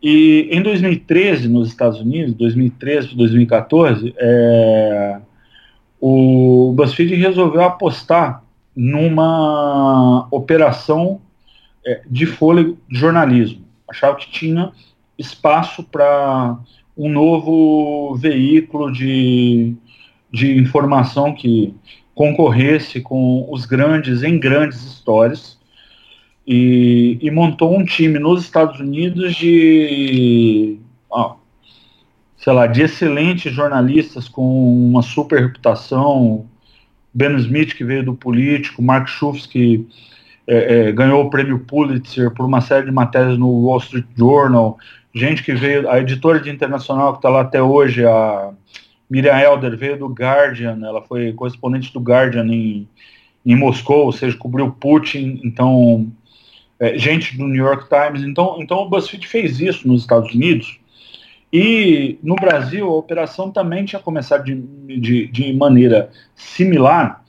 E 0.02 0.48
em 0.50 0.62
2013, 0.62 1.48
nos 1.48 1.68
Estados 1.68 2.00
Unidos, 2.00 2.34
2013 2.34 3.14
2014, 3.14 4.14
é, 4.16 5.18
o 6.00 6.72
BuzzFeed 6.74 7.14
resolveu 7.16 7.62
apostar 7.62 8.42
numa 8.74 10.26
operação 10.30 11.20
é, 11.84 12.02
de 12.06 12.26
fôlego 12.26 12.78
de 12.88 12.98
jornalismo. 12.98 13.64
Achava 13.88 14.16
que 14.16 14.30
tinha 14.30 14.72
espaço 15.18 15.82
para 15.82 16.58
um 16.96 17.08
novo 17.08 18.14
veículo 18.16 18.92
de, 18.92 19.74
de 20.32 20.58
informação 20.58 21.34
que 21.34 21.74
concorresse 22.14 23.00
com 23.00 23.46
os 23.50 23.64
grandes 23.64 24.22
em 24.22 24.38
grandes 24.38 24.84
histórias 24.84 25.58
e, 26.46 27.18
e 27.20 27.30
montou 27.30 27.74
um 27.74 27.84
time 27.84 28.18
nos 28.18 28.42
Estados 28.42 28.80
Unidos 28.80 29.34
de 29.36 30.78
ó, 31.08 31.36
sei 32.36 32.52
lá 32.52 32.66
de 32.66 32.82
excelentes 32.82 33.52
jornalistas 33.52 34.28
com 34.28 34.88
uma 34.88 35.02
super 35.02 35.40
reputação 35.40 36.46
Ben 37.12 37.36
Smith 37.36 37.74
que 37.74 37.84
veio 37.84 38.04
do 38.04 38.14
político 38.14 38.82
Mark 38.82 39.08
Schultz 39.08 39.46
que 39.46 39.86
é, 40.50 40.88
é, 40.88 40.92
ganhou 40.92 41.24
o 41.24 41.30
prêmio 41.30 41.60
Pulitzer 41.60 42.32
por 42.32 42.44
uma 42.44 42.60
série 42.60 42.86
de 42.86 42.90
matérias 42.90 43.38
no 43.38 43.66
Wall 43.66 43.78
Street 43.78 44.04
Journal, 44.16 44.76
gente 45.14 45.44
que 45.44 45.54
veio, 45.54 45.88
a 45.88 46.00
editora 46.00 46.40
de 46.40 46.50
internacional 46.50 47.12
que 47.12 47.18
está 47.18 47.28
lá 47.28 47.42
até 47.42 47.62
hoje, 47.62 48.04
a 48.04 48.50
Miriam 49.08 49.38
Elder, 49.38 49.76
veio 49.76 49.96
do 49.96 50.08
Guardian, 50.08 50.80
ela 50.82 51.02
foi 51.02 51.32
correspondente 51.34 51.92
do 51.92 52.00
Guardian 52.00 52.46
em, 52.46 52.88
em 53.46 53.54
Moscou, 53.54 54.06
ou 54.06 54.12
seja, 54.12 54.36
cobriu 54.36 54.72
Putin, 54.72 55.40
então, 55.44 56.10
é, 56.80 56.98
gente 56.98 57.38
do 57.38 57.46
New 57.46 57.64
York 57.64 57.88
Times, 57.88 58.24
então, 58.24 58.56
então 58.58 58.78
o 58.78 58.88
BuzzFeed 58.88 59.28
fez 59.28 59.60
isso 59.60 59.86
nos 59.86 60.00
Estados 60.00 60.34
Unidos, 60.34 60.80
e 61.52 62.18
no 62.24 62.34
Brasil 62.34 62.88
a 62.88 62.96
operação 62.96 63.52
também 63.52 63.84
tinha 63.84 64.02
começado 64.02 64.44
de, 64.44 64.56
de, 64.98 65.28
de 65.28 65.52
maneira 65.52 66.10
similar, 66.34 67.19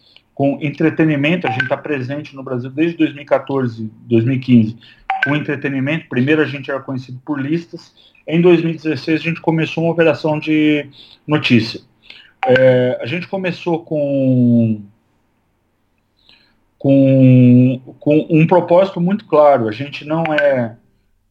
com 0.42 0.58
entretenimento, 0.60 1.46
a 1.46 1.52
gente 1.52 1.66
está 1.66 1.78
presente 1.78 2.36
no 2.36 2.42
Brasil 2.42 2.72
desde 2.72 2.98
2014, 2.98 3.92
2015, 4.08 4.76
com 5.24 5.36
entretenimento. 5.36 6.10
Primeiro 6.10 6.42
a 6.42 6.46
gente 6.46 6.72
era 6.72 6.80
conhecido 6.80 7.22
por 7.24 7.40
listas, 7.40 7.94
em 8.28 8.42
2016 8.42 9.22
a 9.22 9.24
gente 9.24 9.40
começou 9.40 9.84
uma 9.84 9.94
operação 9.94 10.40
de 10.40 10.90
notícia. 11.28 11.82
É, 12.44 12.98
a 13.00 13.06
gente 13.06 13.28
começou 13.28 13.86
com, 13.86 14.82
com, 16.80 17.80
com 18.00 18.28
um 18.28 18.48
propósito 18.48 19.00
muito 19.00 19.26
claro, 19.26 19.68
a 19.68 19.72
gente 19.72 20.04
não 20.06 20.24
é 20.34 20.76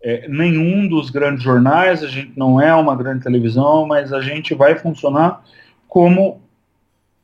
é, 0.01 0.29
nenhum 0.29 0.87
dos 0.87 1.11
grandes 1.11 1.43
jornais, 1.43 2.05
a 2.05 2.09
gente 2.09 2.39
não 2.39 2.61
é 2.61 2.73
uma 2.73 2.95
grande 2.95 3.25
televisão, 3.25 3.89
mas 3.89 4.13
a 4.13 4.21
gente 4.21 4.55
vai 4.55 4.77
funcionar 4.77 5.43
como 5.89 6.41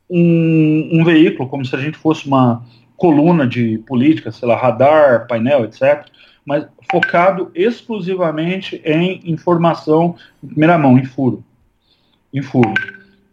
um, 0.09 0.89
um 0.93 1.03
veículo, 1.03 1.49
como 1.49 1.65
se 1.65 1.75
a 1.75 1.79
gente 1.79 1.97
fosse 1.97 2.27
uma 2.27 2.63
coluna 2.95 3.45
de 3.45 3.77
política, 3.79 4.31
sei 4.31 4.47
lá, 4.47 4.55
radar, 4.55 5.27
painel, 5.27 5.65
etc., 5.65 6.05
mas 6.45 6.65
focado 6.89 7.51
exclusivamente 7.53 8.81
em 8.85 9.21
informação 9.25 10.15
em 10.41 10.47
primeira 10.47 10.77
mão, 10.77 10.97
em 10.97 11.03
furo. 11.03 11.43
Em 12.33 12.41
furo. 12.41 12.73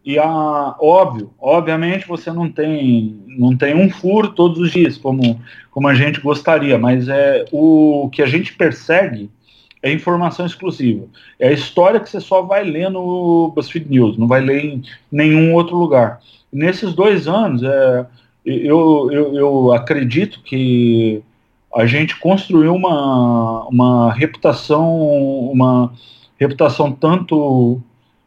E 0.04 0.18
a, 0.18 0.74
óbvio, 0.80 1.30
obviamente 1.40 2.06
você 2.06 2.30
não 2.30 2.50
tem, 2.50 3.16
não 3.26 3.56
tem 3.56 3.74
um 3.74 3.88
furo 3.88 4.30
todos 4.30 4.58
os 4.58 4.70
dias, 4.70 4.98
como, 4.98 5.40
como 5.70 5.88
a 5.88 5.94
gente 5.94 6.20
gostaria, 6.20 6.76
mas 6.76 7.08
é 7.08 7.44
o 7.52 8.10
que 8.12 8.20
a 8.20 8.26
gente 8.26 8.52
persegue 8.54 9.30
é 9.80 9.92
informação 9.92 10.46
exclusiva. 10.46 11.06
É 11.38 11.48
a 11.48 11.52
história 11.52 12.00
que 12.00 12.08
você 12.08 12.18
só 12.18 12.40
vai 12.40 12.64
ler 12.64 12.90
no 12.90 13.52
BuzzFeed 13.54 13.88
News, 13.88 14.16
não 14.16 14.26
vai 14.26 14.40
ler 14.40 14.64
em 14.64 14.82
nenhum 15.12 15.52
outro 15.54 15.76
lugar. 15.76 16.20
Nesses 16.54 16.94
dois 16.94 17.26
anos, 17.26 17.64
é, 17.64 18.06
eu, 18.44 19.08
eu, 19.10 19.34
eu 19.34 19.72
acredito 19.72 20.40
que 20.40 21.20
a 21.74 21.84
gente 21.84 22.16
construiu 22.20 22.72
uma, 22.72 23.66
uma 23.66 24.12
reputação, 24.12 24.88
uma 25.50 25.92
reputação 26.38 26.92
tanto 26.92 27.82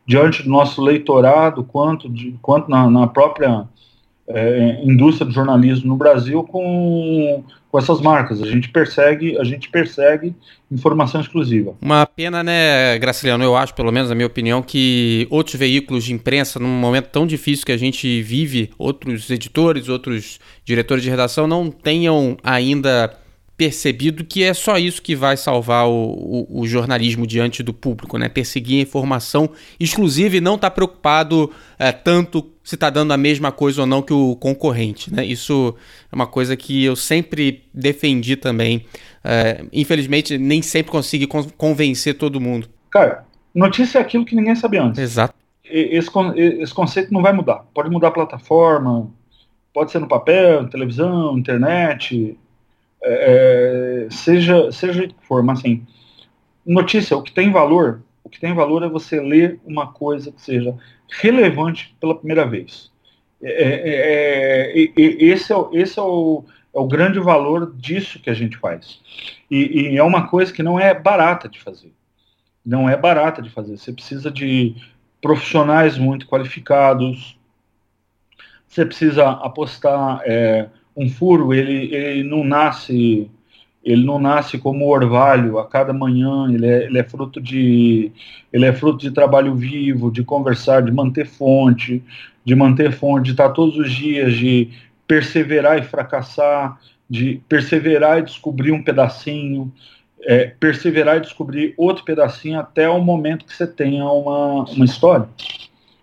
diante 0.05 0.43
do 0.43 0.49
nosso 0.49 0.81
leitorado 0.81 1.63
quanto, 1.63 2.09
de, 2.09 2.37
quanto 2.41 2.69
na, 2.69 2.89
na 2.89 3.07
própria 3.07 3.65
é, 4.29 4.81
indústria 4.83 5.25
do 5.25 5.31
jornalismo 5.31 5.87
no 5.87 5.95
Brasil 5.95 6.43
com, 6.43 7.43
com 7.71 7.79
essas 7.79 8.01
marcas. 8.01 8.41
A 8.41 8.45
gente 8.45 8.69
persegue, 8.69 9.37
a 9.37 9.43
gente 9.43 9.69
persegue 9.69 10.35
informação 10.69 11.21
exclusiva. 11.21 11.75
Uma 11.81 12.05
pena, 12.05 12.43
né, 12.43 12.97
Graciliano? 12.99 13.43
Eu 13.43 13.55
acho, 13.55 13.73
pelo 13.73 13.91
menos 13.91 14.09
na 14.09 14.15
minha 14.15 14.27
opinião, 14.27 14.61
que 14.61 15.27
outros 15.29 15.55
veículos 15.55 16.03
de 16.03 16.13
imprensa, 16.13 16.59
num 16.59 16.67
momento 16.67 17.07
tão 17.07 17.25
difícil 17.25 17.65
que 17.65 17.71
a 17.71 17.77
gente 17.77 18.21
vive, 18.21 18.69
outros 18.77 19.29
editores, 19.29 19.87
outros 19.87 20.39
diretores 20.65 21.03
de 21.03 21.09
redação 21.09 21.47
não 21.47 21.71
tenham 21.71 22.37
ainda 22.43 23.17
percebido 23.55 24.23
que 24.23 24.43
é 24.43 24.53
só 24.53 24.77
isso 24.77 25.01
que 25.01 25.15
vai 25.15 25.35
salvar 25.35 25.87
o, 25.87 25.91
o, 25.91 26.61
o 26.61 26.67
jornalismo 26.67 27.25
diante 27.25 27.63
do 27.63 27.73
público, 27.73 28.15
né? 28.17 28.29
Perseguir 28.29 28.79
a 28.79 28.83
informação 28.83 29.49
exclusiva 29.79 30.35
e 30.37 30.41
não 30.41 30.55
estar 30.55 30.69
tá 30.69 30.75
preocupado 30.75 31.51
é, 31.79 31.91
tanto 31.91 32.43
se 32.67 32.75
está 32.75 32.89
dando 32.89 33.13
a 33.13 33.17
mesma 33.17 33.49
coisa 33.49 33.79
ou 33.79 33.87
não 33.87 34.01
que 34.01 34.11
o 34.11 34.35
concorrente, 34.35 35.13
né? 35.13 35.23
Isso 35.25 35.73
é 36.11 36.13
uma 36.13 36.27
coisa 36.27 36.57
que 36.57 36.83
eu 36.83 36.97
sempre 36.97 37.63
defendi 37.73 38.35
também. 38.35 38.85
É, 39.23 39.63
infelizmente, 39.71 40.37
nem 40.37 40.61
sempre 40.61 40.91
consigo 40.91 41.25
convencer 41.55 42.17
todo 42.17 42.41
mundo. 42.41 42.67
Cara, 42.89 43.23
notícia 43.55 43.99
é 43.99 44.01
aquilo 44.01 44.25
que 44.25 44.35
ninguém 44.35 44.53
sabia 44.53 44.83
antes. 44.83 44.99
Exato. 44.99 45.33
Esse, 45.63 46.09
esse 46.35 46.73
conceito 46.73 47.13
não 47.13 47.21
vai 47.21 47.31
mudar. 47.31 47.63
Pode 47.73 47.89
mudar 47.89 48.09
a 48.09 48.11
plataforma, 48.11 49.09
pode 49.73 49.89
ser 49.89 49.99
no 49.99 50.07
papel, 50.09 50.67
televisão, 50.67 51.37
internet, 51.37 52.37
é, 53.01 54.07
é, 54.07 54.11
seja, 54.11 54.73
seja 54.73 55.05
o 55.05 55.07
que 55.07 55.15
for, 55.21 55.41
mas 55.41 55.59
assim, 55.59 55.87
notícia, 56.65 57.15
o 57.15 57.23
que 57.23 57.31
tem 57.31 57.49
valor, 57.49 58.01
o 58.25 58.29
que 58.29 58.41
tem 58.41 58.53
valor 58.53 58.83
é 58.83 58.89
você 58.89 59.21
ler 59.21 59.57
uma 59.65 59.87
coisa 59.87 60.33
que 60.33 60.41
seja 60.41 60.75
relevante 61.09 61.95
pela 61.99 62.15
primeira 62.15 62.45
vez. 62.45 62.91
É, 63.41 63.51
é, 63.51 64.79
é 64.79 64.93
esse, 64.97 65.53
é, 65.53 65.55
esse 65.73 65.99
é, 65.99 66.01
o, 66.01 66.43
é 66.73 66.79
o 66.79 66.87
grande 66.87 67.19
valor 67.19 67.73
disso 67.75 68.19
que 68.19 68.29
a 68.29 68.33
gente 68.33 68.57
faz. 68.57 68.99
E, 69.49 69.93
e, 69.93 69.97
é 69.97 70.03
uma 70.03 70.27
coisa 70.27 70.51
que 70.51 70.63
não 70.63 70.79
é 70.79 70.93
barata 70.93 71.47
de 71.47 71.59
fazer. 71.59 71.93
Não 72.65 72.89
é 72.89 72.97
barata 72.97 73.41
de 73.41 73.49
fazer. 73.49 73.77
Você 73.77 73.93
precisa 73.93 74.29
de 74.29 74.75
profissionais 75.21 75.97
muito 75.97 76.27
qualificados, 76.27 77.37
você 78.67 78.85
precisa 78.85 79.29
apostar 79.29 80.21
é, 80.25 80.67
um 80.95 81.09
furo 81.09 81.53
ele, 81.53 81.93
ele 81.93 82.23
não 82.23 82.43
nasce 82.43 83.29
ele 83.87 84.05
não 84.05 84.19
nasce 84.19 84.57
como 84.57 84.87
orvalho 84.87 85.57
a 85.57 85.65
cada 85.65 85.93
manhã 85.93 86.51
ele 86.51 86.67
é, 86.67 86.85
ele 86.85 86.99
é 86.99 87.03
fruto 87.03 87.39
de 87.39 88.11
ele 88.51 88.65
é 88.65 88.73
fruto 88.73 88.99
de 88.99 89.11
trabalho 89.11 89.55
vivo 89.55 90.11
de 90.11 90.23
conversar 90.23 90.81
de 90.83 90.91
manter 90.91 91.25
fonte 91.25 92.03
de 92.43 92.55
manter 92.55 92.91
fonte 92.91 93.25
de 93.25 93.31
estar 93.31 93.49
todos 93.49 93.77
os 93.77 93.91
dias 93.91 94.33
de 94.33 94.69
perseverar 95.07 95.79
e 95.79 95.83
fracassar 95.83 96.77
de 97.09 97.41
perseverar 97.47 98.19
e 98.19 98.23
descobrir 98.23 98.71
um 98.71 98.83
pedacinho 98.83 99.71
é, 100.23 100.51
perseverar 100.59 101.17
e 101.17 101.21
descobrir 101.21 101.73
outro 101.77 102.03
pedacinho 102.03 102.59
até 102.59 102.89
o 102.89 102.99
momento 102.99 103.45
que 103.45 103.53
você 103.55 103.67
tenha 103.67 104.03
uma, 104.03 104.65
uma 104.65 104.83
história. 104.83 105.29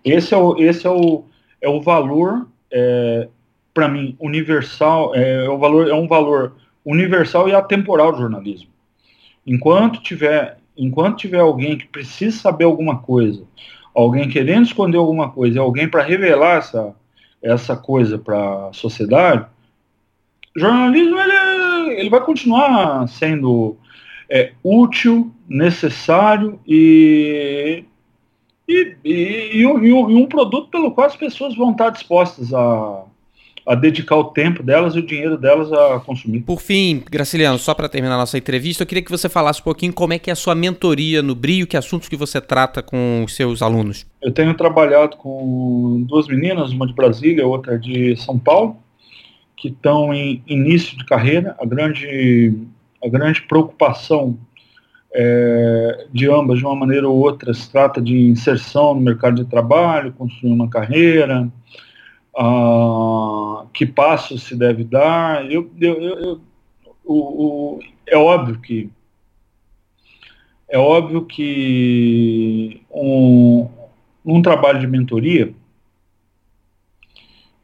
Esse 0.02 0.32
é 0.32 0.36
o 0.36 0.56
esse 0.56 0.86
é 0.86 0.90
o, 0.90 1.24
é 1.60 1.68
o 1.68 1.80
valor 1.80 2.46
é, 2.70 3.28
para 3.74 3.88
mim, 3.88 4.16
universal, 4.20 5.14
é, 5.14 5.44
é, 5.44 5.48
o 5.50 5.58
valor, 5.58 5.88
é 5.88 5.94
um 5.94 6.06
valor 6.06 6.52
universal 6.84 7.48
e 7.48 7.54
atemporal 7.54 8.12
do 8.12 8.18
jornalismo. 8.18 8.68
Enquanto 9.46 10.02
tiver, 10.02 10.58
enquanto 10.76 11.18
tiver 11.18 11.40
alguém 11.40 11.78
que 11.78 11.86
precisa 11.86 12.36
saber 12.38 12.64
alguma 12.64 12.98
coisa, 12.98 13.44
alguém 13.94 14.28
querendo 14.28 14.66
esconder 14.66 14.98
alguma 14.98 15.30
coisa, 15.30 15.60
alguém 15.60 15.88
para 15.88 16.02
revelar 16.02 16.58
essa, 16.58 16.94
essa 17.42 17.76
coisa 17.76 18.18
para 18.18 18.68
a 18.68 18.72
sociedade, 18.72 19.46
jornalismo 20.56 21.18
ele, 21.18 22.00
ele 22.00 22.10
vai 22.10 22.20
continuar 22.20 23.08
sendo 23.08 23.76
é, 24.28 24.52
útil, 24.62 25.32
necessário 25.48 26.60
e 26.66 27.84
e, 28.66 28.96
e, 29.04 29.58
e, 29.58 29.66
um, 29.66 29.84
e, 29.84 29.92
um, 29.92 30.26
produto 30.26 30.70
pelo 30.70 30.92
qual 30.92 31.06
as 31.06 31.14
pessoas 31.14 31.54
vão 31.54 31.72
estar 31.72 31.90
dispostas 31.90 32.54
a, 32.54 33.04
a 33.66 33.74
dedicar 33.74 34.16
o 34.16 34.24
tempo 34.24 34.62
delas 34.62 34.94
e 34.94 34.98
o 34.98 35.06
dinheiro 35.06 35.38
delas 35.38 35.72
a 35.72 35.98
consumir. 36.00 36.40
Por 36.40 36.60
fim, 36.60 37.02
Graciliano, 37.10 37.58
só 37.58 37.72
para 37.72 37.88
terminar 37.88 38.16
nossa 38.16 38.36
entrevista, 38.36 38.82
eu 38.82 38.86
queria 38.86 39.02
que 39.02 39.10
você 39.10 39.28
falasse 39.28 39.60
um 39.60 39.64
pouquinho 39.64 39.92
como 39.92 40.12
é 40.12 40.18
que 40.18 40.28
é 40.28 40.34
a 40.34 40.36
sua 40.36 40.54
mentoria 40.54 41.22
no 41.22 41.34
Brio, 41.34 41.66
que 41.66 41.76
assuntos 41.76 42.08
que 42.08 42.16
você 42.16 42.40
trata 42.40 42.82
com 42.82 43.22
os 43.24 43.34
seus 43.34 43.62
alunos. 43.62 44.06
Eu 44.20 44.32
tenho 44.32 44.52
trabalhado 44.54 45.16
com 45.16 46.04
duas 46.06 46.28
meninas, 46.28 46.72
uma 46.72 46.86
de 46.86 46.92
Brasília, 46.92 47.46
outra 47.46 47.78
de 47.78 48.14
São 48.16 48.38
Paulo, 48.38 48.76
que 49.56 49.68
estão 49.68 50.12
em 50.12 50.42
início 50.46 50.98
de 50.98 51.04
carreira. 51.06 51.56
A 51.58 51.64
grande, 51.64 52.52
a 53.02 53.08
grande 53.08 53.40
preocupação 53.42 54.36
é, 55.14 56.06
de 56.12 56.28
ambas, 56.28 56.58
de 56.58 56.66
uma 56.66 56.76
maneira 56.76 57.08
ou 57.08 57.16
outra, 57.16 57.54
se 57.54 57.70
trata 57.70 58.02
de 58.02 58.14
inserção 58.14 58.94
no 58.94 59.00
mercado 59.00 59.36
de 59.36 59.48
trabalho, 59.48 60.12
construir 60.12 60.52
uma 60.52 60.68
carreira, 60.68 61.48
uh, 62.36 63.66
que 63.72 63.86
passos 63.86 64.42
se 64.42 64.56
deve 64.56 64.84
dar. 64.84 65.50
Eu, 65.50 65.70
eu, 65.80 66.02
eu, 66.02 66.40
o, 67.04 67.14
o, 67.14 67.80
é 68.06 68.16
óbvio 68.16 68.60
que 68.60 68.90
é 70.68 70.78
óbvio 70.78 71.24
que 71.24 72.82
um, 72.90 73.68
um 74.24 74.42
trabalho 74.42 74.80
de 74.80 74.86
mentoria 74.86 75.54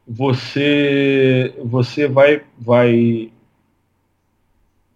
você 0.07 1.53
você 1.63 2.07
vai 2.07 2.43
vai 2.57 3.31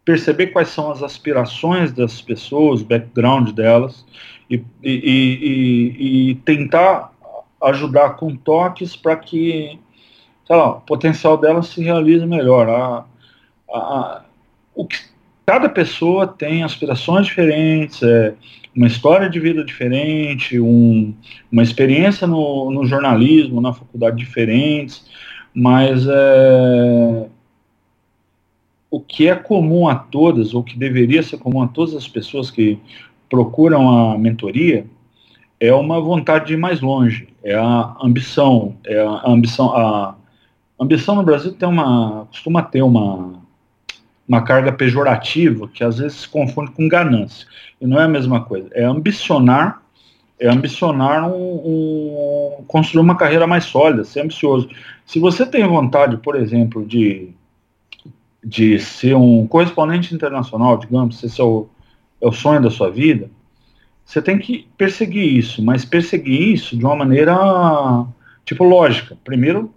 perceber 0.03 0.47
quais 0.47 0.69
são 0.69 0.91
as 0.91 1.01
aspirações 1.01 1.91
das 1.91 2.21
pessoas, 2.21 2.81
o 2.81 2.85
background 2.85 3.49
delas 3.49 4.05
e, 4.49 4.63
e, 4.83 4.91
e, 4.93 6.29
e 6.29 6.35
tentar 6.35 7.14
ajudar 7.61 8.11
com 8.11 8.35
toques 8.35 8.95
para 8.95 9.15
que 9.15 9.79
sei 10.45 10.55
lá, 10.55 10.75
o 10.75 10.81
potencial 10.81 11.37
dela 11.37 11.63
se 11.63 11.83
realize 11.83 12.25
melhor. 12.25 12.69
A, 12.69 13.05
a, 13.69 14.21
o 14.73 14.85
que, 14.85 14.97
cada 15.45 15.67
pessoa 15.67 16.27
tem 16.27 16.63
aspirações 16.63 17.27
diferentes, 17.27 18.01
é, 18.03 18.33
uma 18.75 18.87
história 18.87 19.29
de 19.29 19.39
vida 19.39 19.63
diferente, 19.63 20.59
um, 20.59 21.13
uma 21.51 21.63
experiência 21.63 22.27
no, 22.27 22.71
no, 22.71 22.85
jornalismo, 22.85 23.61
na 23.61 23.73
faculdade 23.73 24.17
diferentes, 24.17 25.05
mas 25.53 26.05
é, 26.07 27.27
o 28.91 28.99
que 28.99 29.27
é 29.27 29.35
comum 29.35 29.87
a 29.87 29.95
todas, 29.95 30.53
ou 30.53 30.63
que 30.63 30.77
deveria 30.77 31.23
ser 31.23 31.37
comum 31.37 31.61
a 31.61 31.67
todas 31.67 31.95
as 31.95 32.07
pessoas 32.07 32.51
que 32.51 32.77
procuram 33.29 34.13
a 34.13 34.17
mentoria, 34.17 34.85
é 35.59 35.73
uma 35.73 35.99
vontade 35.99 36.47
de 36.47 36.53
ir 36.53 36.57
mais 36.57 36.81
longe, 36.81 37.27
é 37.43 37.55
a 37.55 37.95
ambição, 38.01 38.75
é 38.85 38.99
a 38.99 39.23
ambição, 39.25 39.75
a 39.75 40.15
ambição 40.79 41.15
no 41.15 41.23
Brasil 41.23 41.53
tem 41.53 41.67
uma, 41.67 42.27
costuma 42.31 42.61
ter 42.61 42.81
uma, 42.81 43.39
uma 44.27 44.41
carga 44.41 44.71
pejorativa 44.71 45.67
que 45.67 45.83
às 45.83 45.97
vezes 45.97 46.21
se 46.21 46.29
confunde 46.29 46.71
com 46.71 46.87
ganância, 46.87 47.47
e 47.79 47.87
não 47.87 47.99
é 47.99 48.03
a 48.03 48.09
mesma 48.09 48.43
coisa, 48.43 48.69
é 48.73 48.83
ambicionar, 48.83 49.81
é 50.39 50.49
ambicionar 50.49 51.29
um, 51.29 52.59
um 52.59 52.63
construir 52.67 53.01
uma 53.01 53.15
carreira 53.15 53.47
mais 53.47 53.63
sólida, 53.65 54.03
ser 54.03 54.21
ambicioso. 54.21 54.69
Se 55.05 55.17
você 55.17 55.45
tem 55.45 55.65
vontade, 55.65 56.17
por 56.17 56.35
exemplo, 56.35 56.85
de 56.85 57.33
de 58.45 58.77
ser 58.77 59.15
um 59.15 59.47
correspondente 59.47 60.13
internacional, 60.13 60.77
digamos, 60.77 61.17
ser 61.17 61.29
seu 61.29 61.67
é 62.21 62.27
o 62.27 62.31
sonho 62.31 62.61
da 62.61 62.69
sua 62.69 62.91
vida, 62.91 63.29
você 64.05 64.21
tem 64.21 64.37
que 64.37 64.67
perseguir 64.77 65.35
isso, 65.35 65.63
mas 65.63 65.83
perseguir 65.83 66.53
isso 66.53 66.77
de 66.77 66.85
uma 66.85 66.95
maneira, 66.95 67.35
tipo, 68.45 68.63
lógica. 68.63 69.17
Primeiro, 69.23 69.73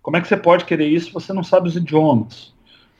como 0.00 0.16
é 0.16 0.20
que 0.20 0.28
você 0.28 0.36
pode 0.36 0.64
querer 0.64 0.86
isso 0.86 1.06
se 1.06 1.12
você 1.12 1.32
não 1.32 1.42
sabe 1.42 1.68
os 1.68 1.76
idiomas? 1.76 2.54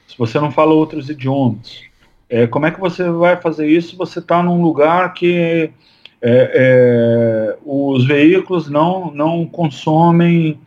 Se 0.09 0.19
você 0.19 0.41
não 0.41 0.51
fala 0.51 0.75
outros 0.75 1.09
idiomas? 1.09 1.81
É, 2.29 2.47
como 2.47 2.67
é 2.67 2.71
que 2.73 2.81
você 2.81 3.09
vai 3.09 3.41
fazer 3.41 3.69
isso 3.69 3.91
se 3.91 3.97
você 3.97 4.19
está 4.19 4.43
num 4.43 4.61
lugar 4.61 5.15
que 5.15 5.71
é, 6.21 6.53
é, 6.55 7.59
os 7.65 8.05
veículos 8.07 8.69
não, 8.69 9.13
não 9.13 9.47
consomem 9.47 10.61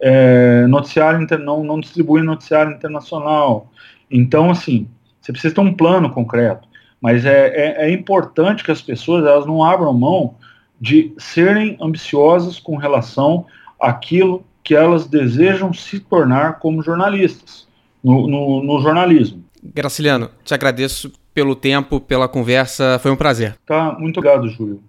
é, 0.00 0.66
noticiário, 0.66 1.22
inter, 1.22 1.38
não, 1.38 1.62
não 1.62 1.78
distribuem 1.78 2.24
noticiário 2.24 2.72
internacional? 2.72 3.70
Então, 4.10 4.50
assim, 4.50 4.88
você 5.20 5.32
precisa 5.32 5.54
ter 5.54 5.60
um 5.60 5.74
plano 5.74 6.10
concreto. 6.10 6.66
Mas 7.04 7.26
é, 7.26 7.48
é, 7.48 7.84
é 7.84 7.92
importante 7.92 8.64
que 8.64 8.70
as 8.70 8.80
pessoas 8.80 9.26
elas 9.26 9.44
não 9.44 9.62
abram 9.62 9.92
mão 9.92 10.36
de 10.80 11.12
serem 11.18 11.76
ambiciosas 11.78 12.58
com 12.58 12.76
relação 12.76 13.44
àquilo 13.78 14.42
que 14.62 14.74
elas 14.74 15.06
desejam 15.06 15.70
se 15.74 16.00
tornar 16.00 16.60
como 16.60 16.82
jornalistas, 16.82 17.68
no, 18.02 18.26
no, 18.26 18.62
no 18.62 18.80
jornalismo. 18.80 19.44
Graciliano, 19.62 20.30
te 20.42 20.54
agradeço 20.54 21.12
pelo 21.34 21.54
tempo, 21.54 22.00
pela 22.00 22.26
conversa, 22.26 22.98
foi 22.98 23.10
um 23.10 23.16
prazer. 23.16 23.54
Tá, 23.66 23.94
muito 23.98 24.20
obrigado, 24.20 24.48
Júlio. 24.48 24.82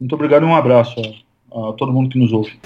Muito 0.00 0.14
obrigado 0.14 0.44
e 0.44 0.46
um 0.46 0.56
abraço 0.56 0.98
a, 0.98 1.68
a 1.68 1.72
todo 1.74 1.92
mundo 1.92 2.08
que 2.08 2.18
nos 2.18 2.32
ouve. 2.32 2.58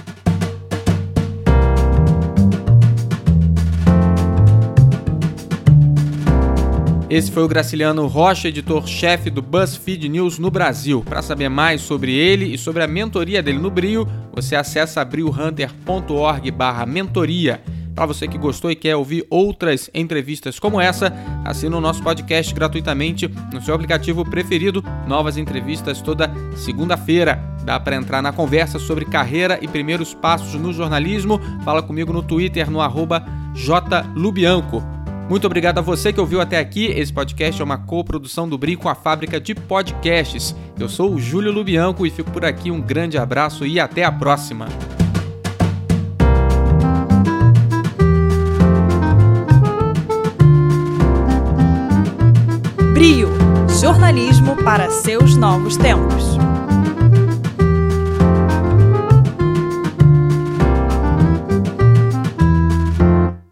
Esse 7.15 7.31
foi 7.31 7.45
o 7.45 7.49
Graciliano 7.49 8.09
Rocha, 8.09 8.49
editor-chefe 8.49 9.31
do 9.31 9.41
BuzzFeed 9.41 10.09
News 10.09 10.41
no 10.41 10.51
Brasil. 10.51 11.01
Para 11.09 11.23
saber 11.23 11.49
mais 11.49 11.81
sobre 11.81 12.13
ele 12.13 12.53
e 12.53 12.59
sobre 12.59 12.83
a 12.83 12.89
mentoria 12.89 13.41
dele 13.41 13.61
no 13.61 13.71
Brio, 13.71 14.05
você 14.33 14.57
acessa 14.57 15.05
briohunter.org/mentoria. 15.05 17.63
Para 17.95 18.07
você 18.07 18.27
que 18.27 18.37
gostou 18.37 18.69
e 18.69 18.75
quer 18.75 18.97
ouvir 18.97 19.25
outras 19.31 19.89
entrevistas 19.95 20.59
como 20.59 20.81
essa, 20.81 21.15
assina 21.45 21.77
o 21.77 21.81
nosso 21.81 22.03
podcast 22.03 22.53
gratuitamente 22.53 23.31
no 23.53 23.63
seu 23.63 23.77
aplicativo 23.77 24.29
preferido. 24.29 24.83
Novas 25.07 25.37
entrevistas 25.37 26.03
toda 26.03 26.29
segunda-feira. 26.57 27.41
Dá 27.65 27.79
para 27.79 27.95
entrar 27.95 28.23
na 28.23 28.33
conversa 28.33 28.81
sobre 28.81 29.05
carreira 29.05 29.57
e 29.63 29.69
primeiros 29.69 30.15
passos 30.15 30.61
no 30.61 30.73
jornalismo. 30.73 31.41
Fala 31.65 31.81
comigo 31.81 32.13
no 32.13 32.25
Twitter 32.25 32.69
no 32.69 32.81
arroba 32.81 33.25
jlubianco. 33.55 34.83
Muito 35.29 35.47
obrigado 35.47 35.79
a 35.79 35.83
você 35.83 36.13
que 36.13 36.21
ouviu 36.21 36.41
até 36.41 36.59
aqui. 36.59 36.87
Esse 36.87 37.13
podcast 37.13 37.61
é 37.61 37.65
uma 37.65 37.79
coprodução 37.79 38.49
do 38.49 38.59
Bri 38.59 38.77
com 38.77 38.89
a 38.89 38.95
fábrica 38.95 39.41
de 39.41 39.55
podcasts. 39.55 40.55
Eu 40.79 40.89
sou 40.89 41.15
o 41.15 41.19
Júlio 41.19 41.51
Lubianco 41.51 42.07
e 42.07 42.11
fico 42.11 42.31
por 42.31 42.45
aqui. 42.45 42.71
Um 42.71 42.81
grande 42.81 43.17
abraço 43.17 43.67
e 43.67 43.81
até 43.81 44.05
a 44.05 44.13
próxima. 44.13 44.69
Brio 52.93 53.29
jornalismo 53.81 54.57
para 54.63 54.89
seus 54.89 55.37
novos 55.37 55.77
tempos. 55.77 56.54